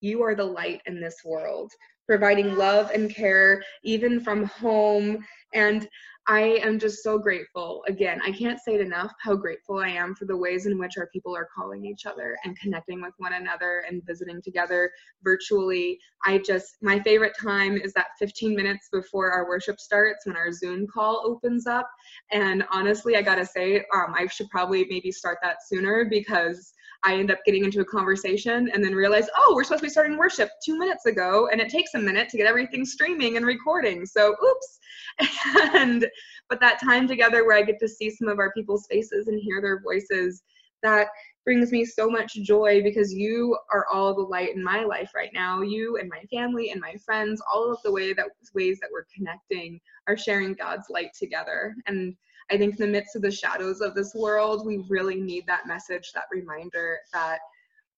You 0.00 0.22
are 0.22 0.36
the 0.36 0.44
light 0.44 0.80
in 0.86 1.00
this 1.00 1.16
world, 1.24 1.72
providing 2.06 2.54
love 2.54 2.92
and 2.94 3.12
care 3.12 3.64
even 3.82 4.20
from 4.20 4.44
home. 4.44 5.26
And 5.52 5.88
I 6.30 6.60
am 6.62 6.78
just 6.78 7.02
so 7.02 7.18
grateful. 7.18 7.82
Again, 7.88 8.20
I 8.22 8.32
can't 8.32 8.60
say 8.60 8.74
it 8.74 8.82
enough 8.82 9.14
how 9.18 9.34
grateful 9.34 9.78
I 9.78 9.88
am 9.88 10.14
for 10.14 10.26
the 10.26 10.36
ways 10.36 10.66
in 10.66 10.78
which 10.78 10.98
our 10.98 11.06
people 11.06 11.34
are 11.34 11.48
calling 11.56 11.86
each 11.86 12.04
other 12.04 12.36
and 12.44 12.58
connecting 12.60 13.00
with 13.00 13.14
one 13.16 13.32
another 13.32 13.82
and 13.88 14.04
visiting 14.04 14.42
together 14.42 14.90
virtually. 15.22 15.98
I 16.26 16.36
just, 16.46 16.76
my 16.82 17.00
favorite 17.00 17.32
time 17.42 17.78
is 17.78 17.94
that 17.94 18.08
15 18.18 18.54
minutes 18.54 18.90
before 18.92 19.30
our 19.30 19.48
worship 19.48 19.80
starts 19.80 20.26
when 20.26 20.36
our 20.36 20.52
Zoom 20.52 20.86
call 20.86 21.22
opens 21.24 21.66
up. 21.66 21.88
And 22.30 22.62
honestly, 22.70 23.16
I 23.16 23.22
gotta 23.22 23.46
say, 23.46 23.78
um, 23.94 24.14
I 24.14 24.26
should 24.26 24.50
probably 24.50 24.84
maybe 24.90 25.10
start 25.10 25.38
that 25.42 25.66
sooner 25.66 26.04
because 26.10 26.74
I 27.04 27.16
end 27.16 27.30
up 27.30 27.38
getting 27.46 27.64
into 27.64 27.80
a 27.80 27.84
conversation 27.84 28.70
and 28.72 28.84
then 28.84 28.94
realize, 28.94 29.28
oh, 29.36 29.52
we're 29.54 29.64
supposed 29.64 29.82
to 29.82 29.86
be 29.86 29.90
starting 29.90 30.18
worship 30.18 30.50
two 30.64 30.78
minutes 30.78 31.06
ago, 31.06 31.48
and 31.52 31.60
it 31.60 31.68
takes 31.68 31.94
a 31.94 31.98
minute 31.98 32.28
to 32.30 32.36
get 32.36 32.46
everything 32.46 32.84
streaming 32.84 33.36
and 33.36 33.46
recording. 33.46 34.04
So, 34.04 34.34
oops. 34.44 34.78
And 35.74 36.08
but 36.48 36.60
that 36.60 36.80
time 36.80 37.06
together 37.06 37.44
where 37.44 37.56
I 37.56 37.62
get 37.62 37.78
to 37.80 37.88
see 37.88 38.10
some 38.10 38.28
of 38.28 38.38
our 38.38 38.52
people's 38.52 38.86
faces 38.90 39.28
and 39.28 39.40
hear 39.40 39.60
their 39.60 39.80
voices, 39.80 40.42
that 40.82 41.08
brings 41.44 41.72
me 41.72 41.84
so 41.84 42.10
much 42.10 42.34
joy 42.34 42.82
because 42.82 43.12
you 43.12 43.56
are 43.72 43.86
all 43.92 44.14
the 44.14 44.22
light 44.22 44.54
in 44.54 44.62
my 44.62 44.84
life 44.84 45.12
right 45.14 45.30
now. 45.32 45.62
You 45.62 45.96
and 45.96 46.08
my 46.08 46.22
family 46.30 46.70
and 46.70 46.80
my 46.80 46.94
friends, 47.04 47.40
all 47.52 47.72
of 47.72 47.78
the 47.82 47.92
way 47.92 48.12
that 48.12 48.26
ways 48.54 48.78
that 48.80 48.90
we're 48.92 49.06
connecting 49.14 49.80
are 50.06 50.16
sharing 50.16 50.54
God's 50.54 50.86
light 50.90 51.10
together. 51.18 51.74
And 51.86 52.14
I 52.50 52.56
think 52.56 52.74
in 52.74 52.86
the 52.86 52.92
midst 52.92 53.16
of 53.16 53.22
the 53.22 53.30
shadows 53.30 53.80
of 53.80 53.94
this 53.94 54.14
world, 54.14 54.66
we 54.66 54.84
really 54.88 55.20
need 55.20 55.46
that 55.46 55.66
message, 55.66 56.12
that 56.14 56.24
reminder 56.32 56.98
that 57.12 57.38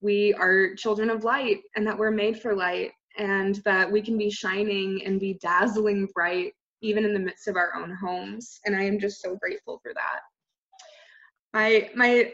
we 0.00 0.34
are 0.34 0.74
children 0.74 1.10
of 1.10 1.24
light 1.24 1.60
and 1.76 1.86
that 1.86 1.98
we're 1.98 2.10
made 2.10 2.40
for 2.40 2.54
light 2.54 2.92
and 3.18 3.56
that 3.64 3.90
we 3.90 4.00
can 4.02 4.16
be 4.16 4.30
shining 4.30 5.02
and 5.04 5.20
be 5.20 5.38
dazzling 5.42 6.08
bright 6.14 6.52
even 6.82 7.04
in 7.04 7.12
the 7.12 7.20
midst 7.20 7.48
of 7.48 7.56
our 7.56 7.74
own 7.76 7.94
homes. 7.94 8.60
And 8.64 8.74
I 8.74 8.82
am 8.82 8.98
just 8.98 9.20
so 9.20 9.36
grateful 9.36 9.78
for 9.82 9.92
that. 9.94 10.20
My 11.52 11.90
my 11.94 12.32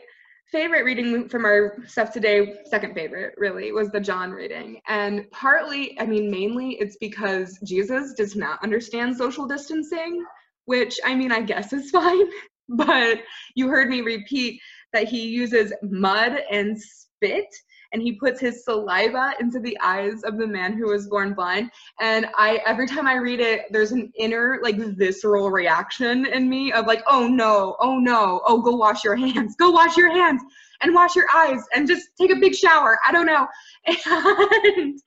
favorite 0.52 0.84
reading 0.84 1.28
from 1.28 1.44
our 1.44 1.78
stuff 1.86 2.12
today, 2.12 2.60
second 2.66 2.94
favorite 2.94 3.34
really, 3.36 3.72
was 3.72 3.90
the 3.90 4.00
John 4.00 4.30
reading. 4.30 4.80
And 4.86 5.28
partly, 5.32 5.98
I 5.98 6.06
mean, 6.06 6.30
mainly 6.30 6.76
it's 6.78 6.96
because 6.98 7.58
Jesus 7.64 8.14
does 8.14 8.36
not 8.36 8.62
understand 8.62 9.16
social 9.16 9.46
distancing 9.46 10.24
which 10.66 10.98
I 11.04 11.14
mean, 11.14 11.32
I 11.32 11.40
guess 11.40 11.72
is 11.72 11.90
fine. 12.02 12.26
But 12.68 13.20
you 13.54 13.68
heard 13.68 13.88
me 13.88 14.00
repeat 14.02 14.60
that 14.92 15.08
he 15.08 15.28
uses 15.28 15.72
mud 15.82 16.38
and 16.50 16.80
spit 16.80 17.46
and 17.92 18.02
he 18.02 18.12
puts 18.12 18.40
his 18.40 18.64
saliva 18.64 19.32
into 19.40 19.60
the 19.60 19.78
eyes 19.80 20.22
of 20.24 20.36
the 20.36 20.46
man 20.46 20.76
who 20.76 20.88
was 20.88 21.08
born 21.08 21.34
blind 21.34 21.70
and 22.00 22.26
i 22.36 22.60
every 22.66 22.86
time 22.86 23.06
i 23.06 23.14
read 23.14 23.40
it 23.40 23.62
there's 23.70 23.92
an 23.92 24.12
inner 24.18 24.58
like 24.62 24.76
visceral 24.76 25.50
reaction 25.50 26.26
in 26.26 26.48
me 26.48 26.72
of 26.72 26.86
like 26.86 27.02
oh 27.06 27.28
no 27.28 27.76
oh 27.80 27.98
no 27.98 28.42
oh 28.46 28.60
go 28.60 28.74
wash 28.74 29.04
your 29.04 29.16
hands 29.16 29.54
go 29.56 29.70
wash 29.70 29.96
your 29.96 30.10
hands 30.10 30.42
and 30.82 30.94
wash 30.94 31.14
your 31.14 31.26
eyes 31.34 31.62
and 31.74 31.86
just 31.86 32.08
take 32.20 32.30
a 32.30 32.40
big 32.40 32.54
shower 32.54 32.98
i 33.06 33.12
don't 33.12 33.26
know 33.26 33.46
and 34.76 35.00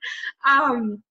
um 0.48 1.02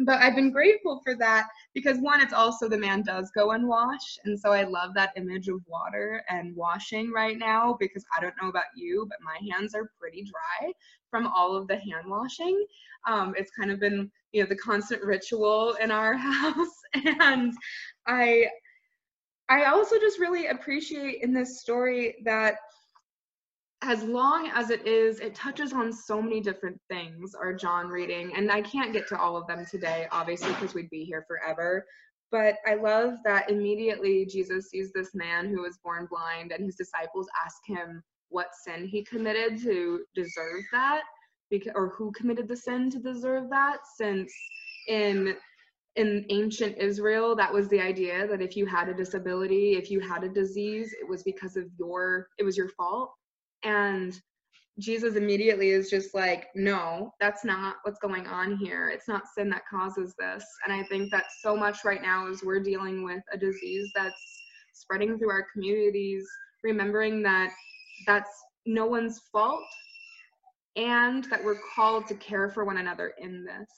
but 0.00 0.20
I've 0.20 0.34
been 0.34 0.50
grateful 0.50 1.00
for 1.04 1.14
that 1.16 1.46
because 1.74 1.98
one, 1.98 2.20
it's 2.20 2.32
also 2.32 2.68
the 2.68 2.78
man 2.78 3.02
does 3.02 3.30
go 3.34 3.50
and 3.50 3.66
wash. 3.66 4.18
And 4.24 4.38
so 4.38 4.52
I 4.52 4.62
love 4.62 4.94
that 4.94 5.12
image 5.16 5.48
of 5.48 5.60
water 5.66 6.22
and 6.28 6.54
washing 6.54 7.12
right 7.12 7.36
now 7.36 7.76
because 7.80 8.04
I 8.16 8.20
don't 8.20 8.34
know 8.40 8.48
about 8.48 8.64
you, 8.76 9.06
but 9.08 9.18
my 9.22 9.38
hands 9.52 9.74
are 9.74 9.90
pretty 10.00 10.22
dry 10.22 10.72
from 11.10 11.26
all 11.26 11.56
of 11.56 11.66
the 11.66 11.76
hand 11.76 12.06
washing. 12.06 12.64
Um, 13.06 13.34
it's 13.36 13.50
kind 13.50 13.70
of 13.70 13.80
been, 13.80 14.10
you 14.32 14.42
know, 14.42 14.48
the 14.48 14.56
constant 14.56 15.02
ritual 15.02 15.74
in 15.80 15.90
our 15.90 16.14
house. 16.16 16.80
And 17.20 17.52
I 18.06 18.46
I 19.48 19.64
also 19.64 19.98
just 19.98 20.18
really 20.18 20.46
appreciate 20.46 21.22
in 21.22 21.34
this 21.34 21.60
story 21.60 22.16
that 22.24 22.56
as 23.84 24.02
long 24.02 24.50
as 24.54 24.70
it 24.70 24.86
is, 24.86 25.20
it 25.20 25.34
touches 25.34 25.72
on 25.72 25.92
so 25.92 26.20
many 26.22 26.40
different 26.40 26.80
things, 26.88 27.34
our 27.34 27.52
John 27.52 27.88
reading. 27.88 28.32
And 28.34 28.50
I 28.50 28.62
can't 28.62 28.92
get 28.92 29.06
to 29.08 29.18
all 29.18 29.36
of 29.36 29.46
them 29.46 29.66
today, 29.70 30.06
obviously, 30.10 30.52
because 30.52 30.74
we'd 30.74 30.90
be 30.90 31.04
here 31.04 31.24
forever. 31.28 31.84
But 32.30 32.56
I 32.66 32.74
love 32.74 33.14
that 33.24 33.50
immediately 33.50 34.26
Jesus 34.26 34.70
sees 34.70 34.90
this 34.92 35.14
man 35.14 35.50
who 35.50 35.62
was 35.62 35.78
born 35.84 36.08
blind, 36.10 36.52
and 36.52 36.64
his 36.64 36.76
disciples 36.76 37.28
ask 37.44 37.58
him 37.66 38.02
what 38.30 38.48
sin 38.64 38.86
he 38.86 39.04
committed 39.04 39.62
to 39.62 40.04
deserve 40.14 40.62
that, 40.72 41.02
or 41.74 41.90
who 41.90 42.10
committed 42.12 42.48
the 42.48 42.56
sin 42.56 42.90
to 42.90 42.98
deserve 42.98 43.50
that, 43.50 43.80
since 43.96 44.32
in 44.88 45.36
in 45.96 46.24
ancient 46.28 46.76
Israel, 46.76 47.36
that 47.36 47.52
was 47.52 47.68
the 47.68 47.80
idea 47.80 48.26
that 48.26 48.42
if 48.42 48.56
you 48.56 48.66
had 48.66 48.88
a 48.88 48.94
disability, 48.94 49.74
if 49.74 49.92
you 49.92 50.00
had 50.00 50.24
a 50.24 50.28
disease, 50.28 50.92
it 51.00 51.08
was 51.08 51.22
because 51.22 51.56
of 51.56 51.66
your, 51.78 52.26
it 52.36 52.42
was 52.42 52.56
your 52.56 52.68
fault. 52.70 53.12
And 53.64 54.18
Jesus 54.78 55.14
immediately 55.14 55.70
is 55.70 55.88
just 55.88 56.14
like, 56.14 56.48
no, 56.54 57.12
that's 57.20 57.44
not 57.44 57.76
what's 57.82 58.00
going 58.00 58.26
on 58.26 58.56
here. 58.56 58.90
It's 58.90 59.08
not 59.08 59.28
sin 59.36 59.48
that 59.50 59.62
causes 59.70 60.14
this. 60.18 60.44
And 60.64 60.72
I 60.74 60.82
think 60.84 61.10
that 61.12 61.26
so 61.40 61.56
much 61.56 61.84
right 61.84 62.02
now 62.02 62.28
as 62.28 62.42
we're 62.42 62.62
dealing 62.62 63.04
with 63.04 63.22
a 63.32 63.38
disease 63.38 63.90
that's 63.94 64.42
spreading 64.72 65.16
through 65.16 65.30
our 65.30 65.46
communities, 65.52 66.26
remembering 66.64 67.22
that 67.22 67.52
that's 68.06 68.30
no 68.66 68.86
one's 68.86 69.20
fault 69.30 69.62
and 70.76 71.24
that 71.24 71.44
we're 71.44 71.60
called 71.74 72.08
to 72.08 72.14
care 72.14 72.50
for 72.50 72.64
one 72.64 72.78
another 72.78 73.12
in 73.18 73.44
this 73.44 73.68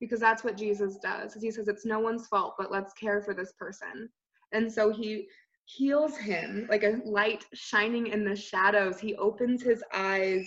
because 0.00 0.20
that's 0.20 0.44
what 0.44 0.56
Jesus 0.56 0.98
does. 1.02 1.34
He 1.34 1.50
says 1.50 1.68
it's 1.68 1.86
no 1.86 2.00
one's 2.00 2.26
fault, 2.26 2.54
but 2.58 2.70
let's 2.70 2.92
care 2.92 3.22
for 3.22 3.32
this 3.32 3.52
person. 3.58 4.10
And 4.52 4.70
so 4.70 4.92
he 4.92 5.26
heals 5.66 6.16
him 6.16 6.66
like 6.68 6.84
a 6.84 7.00
light 7.04 7.44
shining 7.54 8.08
in 8.08 8.24
the 8.24 8.36
shadows. 8.36 8.98
He 8.98 9.14
opens 9.16 9.62
his 9.62 9.82
eyes, 9.92 10.46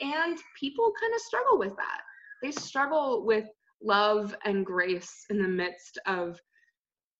and 0.00 0.38
people 0.58 0.92
kind 1.00 1.14
of 1.14 1.20
struggle 1.20 1.58
with 1.58 1.76
that. 1.76 2.00
They 2.42 2.50
struggle 2.50 3.24
with 3.24 3.48
love 3.82 4.34
and 4.44 4.64
grace 4.64 5.24
in 5.30 5.40
the 5.40 5.48
midst 5.48 5.98
of 6.06 6.40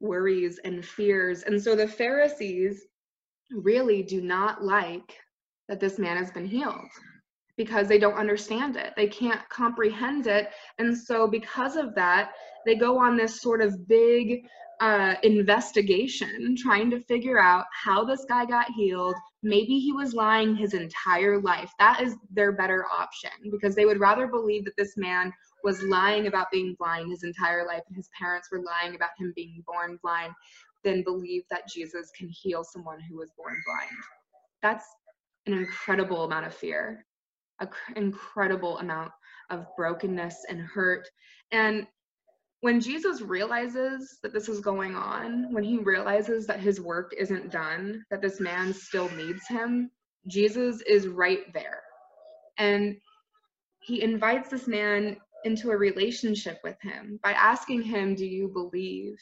worries 0.01 0.59
and 0.65 0.85
fears. 0.85 1.43
And 1.43 1.61
so 1.61 1.75
the 1.75 1.89
Pharisees 1.89 2.87
really 3.51 4.03
do 4.03 4.21
not 4.21 4.63
like 4.63 5.17
that 5.69 5.81
this 5.81 5.99
man 5.99 6.17
has 6.17 6.31
been 6.31 6.47
healed 6.47 6.91
because 7.57 7.89
they 7.89 7.99
don't 7.99 8.15
understand 8.19 8.77
it. 8.77 8.93
They 8.97 9.07
can't 9.07 9.47
comprehend 9.49 10.27
it. 10.27 10.51
And 10.79 10.97
so, 10.97 11.27
because 11.27 11.77
of 11.77 11.95
that, 11.95 12.33
they 12.65 12.75
go 12.75 12.99
on 12.99 13.17
this 13.17 13.41
sort 13.41 13.61
of 13.63 13.87
big 13.89 14.47
uh, 14.81 15.15
investigation 15.23 16.55
trying 16.57 16.91
to 16.91 17.01
figure 17.05 17.41
out 17.41 17.65
how 17.73 18.05
this 18.05 18.25
guy 18.29 18.45
got 18.45 18.71
healed. 18.73 19.15
Maybe 19.43 19.79
he 19.79 19.93
was 19.93 20.13
lying 20.13 20.55
his 20.55 20.75
entire 20.75 21.41
life. 21.41 21.73
That 21.79 22.03
is 22.03 22.17
their 22.31 22.53
better 22.53 22.85
option 22.87 23.31
because 23.51 23.75
they 23.75 23.87
would 23.87 24.01
rather 24.01 24.27
believe 24.27 24.65
that 24.67 24.77
this 24.77 24.97
man 24.97 25.33
was 25.65 25.83
lying 25.85 26.27
about 26.27 26.51
being 26.51 26.77
blind 26.79 27.11
his 27.11 27.25
entire 27.25 27.67
life 27.67 27.83
and 27.89 27.97
his 27.97 28.11
parents 28.19 28.49
were 28.53 28.63
lying 28.63 28.95
about 28.95 29.11
him 29.19 29.33
being 29.35 29.63
born 29.67 29.99
blind 30.03 30.33
than 30.85 31.03
believe 31.03 31.43
that 31.51 31.69
Jesus 31.69 32.11
can 32.17 32.29
heal 32.29 32.63
someone 32.63 33.01
who 33.01 33.17
was 33.17 33.31
born 33.37 33.55
blind. 33.65 33.91
That's 34.63 34.85
an 35.47 35.55
incredible 35.55 36.25
amount 36.25 36.47
of 36.47 36.55
fear 36.55 37.06
an 37.61 37.69
incredible 37.97 38.79
amount 38.79 39.13
of 39.51 39.67
brokenness 39.77 40.45
and 40.49 40.61
hurt. 40.61 41.09
And 41.53 41.87
when 42.61 42.81
Jesus 42.81 43.21
realizes 43.21 44.19
that 44.23 44.33
this 44.33 44.49
is 44.49 44.61
going 44.61 44.95
on, 44.95 45.53
when 45.53 45.63
he 45.63 45.79
realizes 45.79 46.47
that 46.47 46.61
his 46.61 46.81
work 46.81 47.13
isn't 47.17 47.53
done, 47.53 48.05
that 48.11 48.23
this 48.23 48.41
man 48.41 48.73
still 48.73 49.09
needs 49.11 49.47
him, 49.47 49.91
Jesus 50.27 50.81
is 50.83 51.07
right 51.07 51.53
there. 51.53 51.83
And 52.59 52.97
he 53.81 54.03
invites 54.03 54.49
this 54.49 54.67
man 54.67 55.17
into 55.45 55.71
a 55.71 55.77
relationship 55.77 56.59
with 56.65 56.77
him 56.83 57.21
by 57.23 57.33
asking 57.33 57.83
him, 57.83 58.15
Do 58.15 58.27
you 58.27 58.49
believe? 58.49 59.17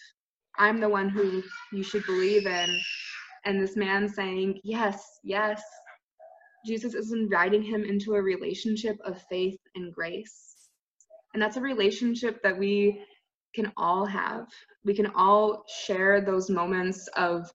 I'm 0.56 0.80
the 0.80 0.88
one 0.88 1.08
who 1.08 1.42
you 1.72 1.82
should 1.82 2.06
believe 2.06 2.46
in. 2.46 2.80
And 3.44 3.60
this 3.60 3.76
man 3.76 4.08
saying, 4.08 4.60
Yes, 4.64 5.04
yes, 5.22 5.62
Jesus 6.64 6.94
is 6.94 7.12
inviting 7.12 7.62
him 7.62 7.84
into 7.84 8.14
a 8.14 8.22
relationship 8.22 8.98
of 9.04 9.22
faith 9.30 9.58
and 9.74 9.92
grace. 9.92 10.54
And 11.32 11.42
that's 11.42 11.56
a 11.56 11.60
relationship 11.60 12.42
that 12.42 12.58
we 12.58 13.02
can 13.54 13.72
all 13.76 14.06
have. 14.06 14.46
We 14.84 14.94
can 14.94 15.10
all 15.14 15.64
share 15.68 16.20
those 16.20 16.50
moments 16.50 17.08
of 17.16 17.50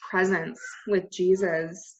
presence 0.00 0.60
with 0.86 1.10
Jesus, 1.10 1.96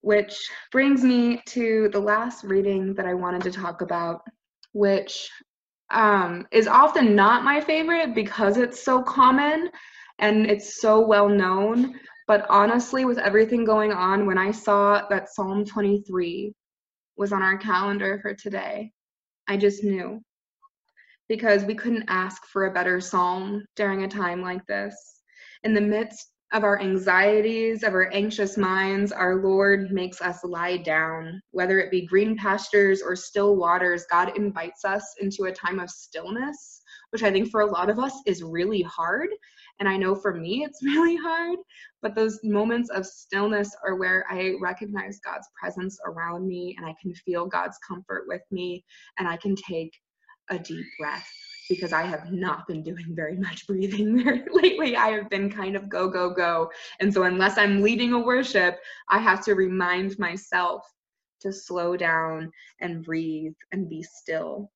which 0.00 0.48
brings 0.70 1.02
me 1.02 1.42
to 1.46 1.88
the 1.92 2.00
last 2.00 2.44
reading 2.44 2.94
that 2.94 3.06
I 3.06 3.14
wanted 3.14 3.42
to 3.42 3.50
talk 3.50 3.82
about, 3.82 4.22
which 4.72 5.30
um, 5.90 6.46
is 6.50 6.66
often 6.66 7.14
not 7.14 7.44
my 7.44 7.60
favorite 7.60 8.14
because 8.14 8.56
it's 8.56 8.82
so 8.82 9.02
common 9.02 9.70
and 10.18 10.46
it's 10.46 10.80
so 10.80 11.06
well 11.06 11.28
known, 11.28 11.98
but 12.26 12.46
honestly, 12.48 13.04
with 13.04 13.18
everything 13.18 13.64
going 13.64 13.92
on, 13.92 14.26
when 14.26 14.38
I 14.38 14.50
saw 14.50 15.06
that 15.08 15.28
Psalm 15.28 15.64
23 15.64 16.52
was 17.16 17.32
on 17.32 17.42
our 17.42 17.56
calendar 17.56 18.18
for 18.22 18.34
today, 18.34 18.92
I 19.48 19.56
just 19.56 19.84
knew. 19.84 20.20
Because 21.28 21.64
we 21.64 21.74
couldn't 21.74 22.04
ask 22.08 22.44
for 22.46 22.66
a 22.66 22.72
better 22.72 23.00
psalm 23.00 23.64
during 23.76 24.04
a 24.04 24.08
time 24.08 24.42
like 24.42 24.64
this. 24.66 25.22
In 25.64 25.74
the 25.74 25.80
midst 25.80 26.32
of 26.52 26.64
our 26.64 26.78
anxieties, 26.80 27.82
of 27.82 27.94
our 27.94 28.12
anxious 28.12 28.58
minds, 28.58 29.10
our 29.10 29.36
Lord 29.36 29.90
makes 29.90 30.20
us 30.20 30.44
lie 30.44 30.76
down. 30.76 31.40
Whether 31.52 31.78
it 31.78 31.90
be 31.90 32.06
green 32.06 32.36
pastures 32.36 33.00
or 33.00 33.16
still 33.16 33.56
waters, 33.56 34.04
God 34.10 34.36
invites 34.36 34.84
us 34.84 35.14
into 35.20 35.44
a 35.44 35.52
time 35.52 35.80
of 35.80 35.88
stillness, 35.88 36.82
which 37.10 37.22
I 37.22 37.30
think 37.30 37.50
for 37.50 37.62
a 37.62 37.70
lot 37.70 37.88
of 37.88 37.98
us 37.98 38.14
is 38.26 38.42
really 38.42 38.82
hard. 38.82 39.30
And 39.80 39.88
I 39.88 39.96
know 39.96 40.14
for 40.14 40.34
me 40.34 40.64
it's 40.64 40.82
really 40.84 41.16
hard, 41.16 41.58
but 42.02 42.14
those 42.14 42.40
moments 42.42 42.90
of 42.90 43.06
stillness 43.06 43.74
are 43.86 43.96
where 43.96 44.24
I 44.30 44.54
recognize 44.60 45.20
God's 45.24 45.48
presence 45.58 45.98
around 46.06 46.46
me 46.46 46.74
and 46.78 46.86
I 46.86 46.94
can 47.00 47.14
feel 47.14 47.46
God's 47.46 47.78
comfort 47.86 48.24
with 48.26 48.42
me 48.50 48.84
and 49.18 49.28
I 49.28 49.36
can 49.36 49.56
take 49.56 49.92
a 50.50 50.58
deep 50.58 50.86
breath 50.98 51.28
because 51.68 51.92
I 51.92 52.02
have 52.02 52.30
not 52.32 52.66
been 52.66 52.82
doing 52.82 53.06
very 53.10 53.36
much 53.36 53.66
breathing 53.66 54.16
there 54.24 54.46
lately. 54.52 54.96
I 54.96 55.10
have 55.10 55.30
been 55.30 55.50
kind 55.50 55.76
of 55.76 55.88
go, 55.88 56.08
go, 56.08 56.30
go. 56.30 56.70
And 57.00 57.12
so, 57.12 57.24
unless 57.24 57.58
I'm 57.58 57.82
leading 57.82 58.12
a 58.12 58.18
worship, 58.18 58.78
I 59.08 59.18
have 59.18 59.44
to 59.44 59.54
remind 59.54 60.18
myself 60.18 60.82
to 61.40 61.52
slow 61.52 61.96
down 61.96 62.50
and 62.80 63.04
breathe 63.04 63.54
and 63.72 63.88
be 63.88 64.02
still 64.02 64.70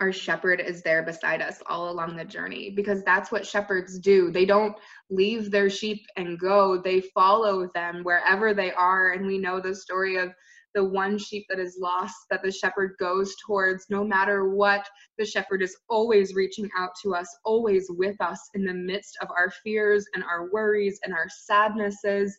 our 0.00 0.12
shepherd 0.12 0.60
is 0.60 0.82
there 0.82 1.02
beside 1.02 1.42
us 1.42 1.62
all 1.66 1.90
along 1.90 2.16
the 2.16 2.24
journey 2.24 2.70
because 2.70 3.02
that's 3.04 3.30
what 3.30 3.46
shepherds 3.46 3.98
do. 3.98 4.30
They 4.30 4.46
don't 4.46 4.74
leave 5.10 5.50
their 5.50 5.68
sheep 5.68 6.06
and 6.16 6.38
go, 6.38 6.80
they 6.80 7.00
follow 7.00 7.68
them 7.74 8.02
wherever 8.02 8.54
they 8.54 8.72
are. 8.72 9.12
And 9.12 9.26
we 9.26 9.38
know 9.38 9.60
the 9.60 9.74
story 9.74 10.16
of 10.16 10.30
the 10.74 10.84
one 10.84 11.18
sheep 11.18 11.46
that 11.48 11.58
is 11.58 11.78
lost 11.80 12.14
that 12.30 12.42
the 12.42 12.50
shepherd 12.50 12.94
goes 12.98 13.34
towards 13.46 13.86
no 13.90 14.04
matter 14.04 14.48
what 14.48 14.88
the 15.18 15.24
shepherd 15.24 15.62
is 15.62 15.76
always 15.88 16.34
reaching 16.34 16.68
out 16.78 16.90
to 17.02 17.14
us 17.14 17.28
always 17.44 17.86
with 17.90 18.20
us 18.20 18.50
in 18.54 18.64
the 18.64 18.72
midst 18.72 19.18
of 19.20 19.28
our 19.30 19.52
fears 19.64 20.06
and 20.14 20.22
our 20.22 20.48
worries 20.52 21.00
and 21.04 21.12
our 21.12 21.26
sadnesses 21.28 22.38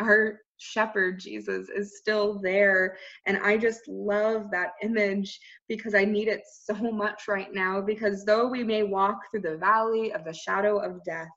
our 0.00 0.40
shepherd 0.58 1.20
Jesus 1.20 1.68
is 1.68 1.98
still 1.98 2.38
there. 2.40 2.96
And 3.26 3.38
I 3.38 3.56
just 3.56 3.88
love 3.88 4.50
that 4.52 4.72
image 4.82 5.38
because 5.68 5.94
I 5.94 6.04
need 6.04 6.28
it 6.28 6.42
so 6.46 6.74
much 6.74 7.22
right 7.28 7.52
now. 7.52 7.80
Because 7.80 8.24
though 8.24 8.48
we 8.48 8.62
may 8.62 8.82
walk 8.82 9.18
through 9.30 9.42
the 9.42 9.56
valley 9.56 10.12
of 10.12 10.24
the 10.24 10.34
shadow 10.34 10.78
of 10.78 11.02
death, 11.04 11.28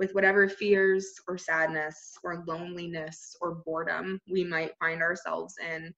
with 0.00 0.14
whatever 0.14 0.48
fears 0.48 1.12
or 1.28 1.36
sadness 1.36 2.16
or 2.24 2.42
loneliness 2.48 3.36
or 3.42 3.56
boredom 3.66 4.18
we 4.32 4.42
might 4.42 4.72
find 4.80 5.02
ourselves 5.02 5.54
in, 5.62 5.92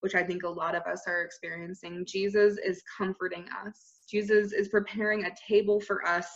which 0.00 0.16
I 0.16 0.24
think 0.24 0.42
a 0.42 0.48
lot 0.48 0.74
of 0.74 0.82
us 0.82 1.04
are 1.06 1.22
experiencing, 1.22 2.04
Jesus 2.04 2.58
is 2.58 2.82
comforting 2.98 3.46
us. 3.64 4.00
Jesus 4.10 4.52
is 4.52 4.68
preparing 4.68 5.24
a 5.24 5.34
table 5.48 5.80
for 5.80 6.06
us, 6.06 6.26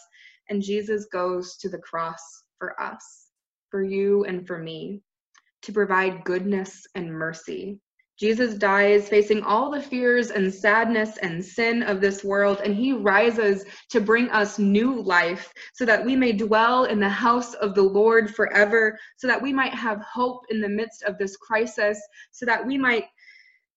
and 0.48 0.62
Jesus 0.62 1.06
goes 1.12 1.56
to 1.56 1.68
the 1.68 1.78
cross 1.78 2.44
for 2.56 2.80
us, 2.80 3.30
for 3.68 3.82
you 3.82 4.24
and 4.24 4.46
for 4.46 4.58
me 4.58 5.02
to 5.62 5.72
provide 5.72 6.24
goodness 6.24 6.86
and 6.94 7.12
mercy. 7.12 7.80
Jesus 8.18 8.54
dies 8.54 9.08
facing 9.08 9.44
all 9.44 9.70
the 9.70 9.80
fears 9.80 10.32
and 10.32 10.52
sadness 10.52 11.18
and 11.18 11.44
sin 11.44 11.84
of 11.84 12.00
this 12.00 12.24
world, 12.24 12.60
and 12.64 12.74
he 12.74 12.92
rises 12.92 13.64
to 13.90 14.00
bring 14.00 14.28
us 14.30 14.58
new 14.58 15.00
life 15.00 15.52
so 15.74 15.84
that 15.84 16.04
we 16.04 16.16
may 16.16 16.32
dwell 16.32 16.86
in 16.86 16.98
the 16.98 17.08
house 17.08 17.54
of 17.54 17.76
the 17.76 17.82
Lord 17.82 18.34
forever, 18.34 18.98
so 19.18 19.28
that 19.28 19.40
we 19.40 19.52
might 19.52 19.72
have 19.72 20.02
hope 20.02 20.40
in 20.50 20.60
the 20.60 20.68
midst 20.68 21.04
of 21.04 21.16
this 21.16 21.36
crisis, 21.36 22.00
so 22.32 22.44
that 22.44 22.66
we 22.66 22.76
might 22.76 23.04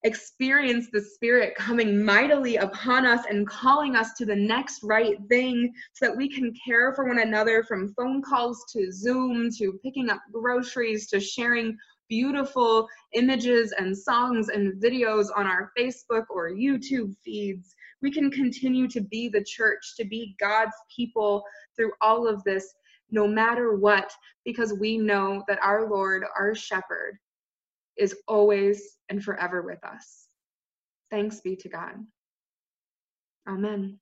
experience 0.03 0.87
the 0.91 1.01
Spirit 1.01 1.55
coming 1.55 2.03
mightily 2.03 2.55
upon 2.57 3.05
us 3.05 3.25
and 3.29 3.47
calling 3.47 3.95
us 3.95 4.13
to 4.13 4.25
the 4.25 4.35
next 4.35 4.81
right 4.83 5.17
thing 5.29 5.71
so 5.93 6.07
that 6.07 6.17
we 6.17 6.27
can 6.27 6.53
care 6.65 6.93
for 6.93 7.07
one 7.07 7.19
another 7.19 7.63
from 7.63 7.93
phone 7.93 8.21
calls 8.21 8.65
to 8.73 8.91
Zoom 8.91 9.51
to 9.57 9.79
picking 9.83 10.09
up 10.09 10.21
groceries 10.31 11.07
to 11.07 11.19
sharing 11.19 11.77
beautiful 12.09 12.87
images 13.13 13.73
and 13.77 13.97
songs 13.97 14.49
and 14.49 14.81
videos 14.81 15.27
on 15.35 15.45
our 15.45 15.71
Facebook 15.77 16.25
or 16.29 16.49
YouTube 16.49 17.15
feeds. 17.23 17.73
We 18.01 18.11
can 18.11 18.31
continue 18.31 18.87
to 18.89 19.01
be 19.01 19.29
the 19.29 19.43
church, 19.43 19.93
to 19.97 20.03
be 20.03 20.35
God's 20.39 20.75
people 20.93 21.43
through 21.75 21.91
all 22.01 22.27
of 22.27 22.43
this, 22.43 22.73
no 23.11 23.27
matter 23.27 23.77
what, 23.77 24.11
because 24.43 24.73
we 24.73 24.97
know 24.97 25.43
that 25.47 25.59
our 25.61 25.87
Lord, 25.87 26.23
our 26.37 26.55
shepherd, 26.55 27.17
is 27.97 28.15
always 28.27 28.97
and 29.09 29.23
forever 29.23 29.61
with 29.61 29.83
us. 29.83 30.27
Thanks 31.09 31.41
be 31.41 31.55
to 31.57 31.69
God. 31.69 31.95
Amen. 33.47 34.00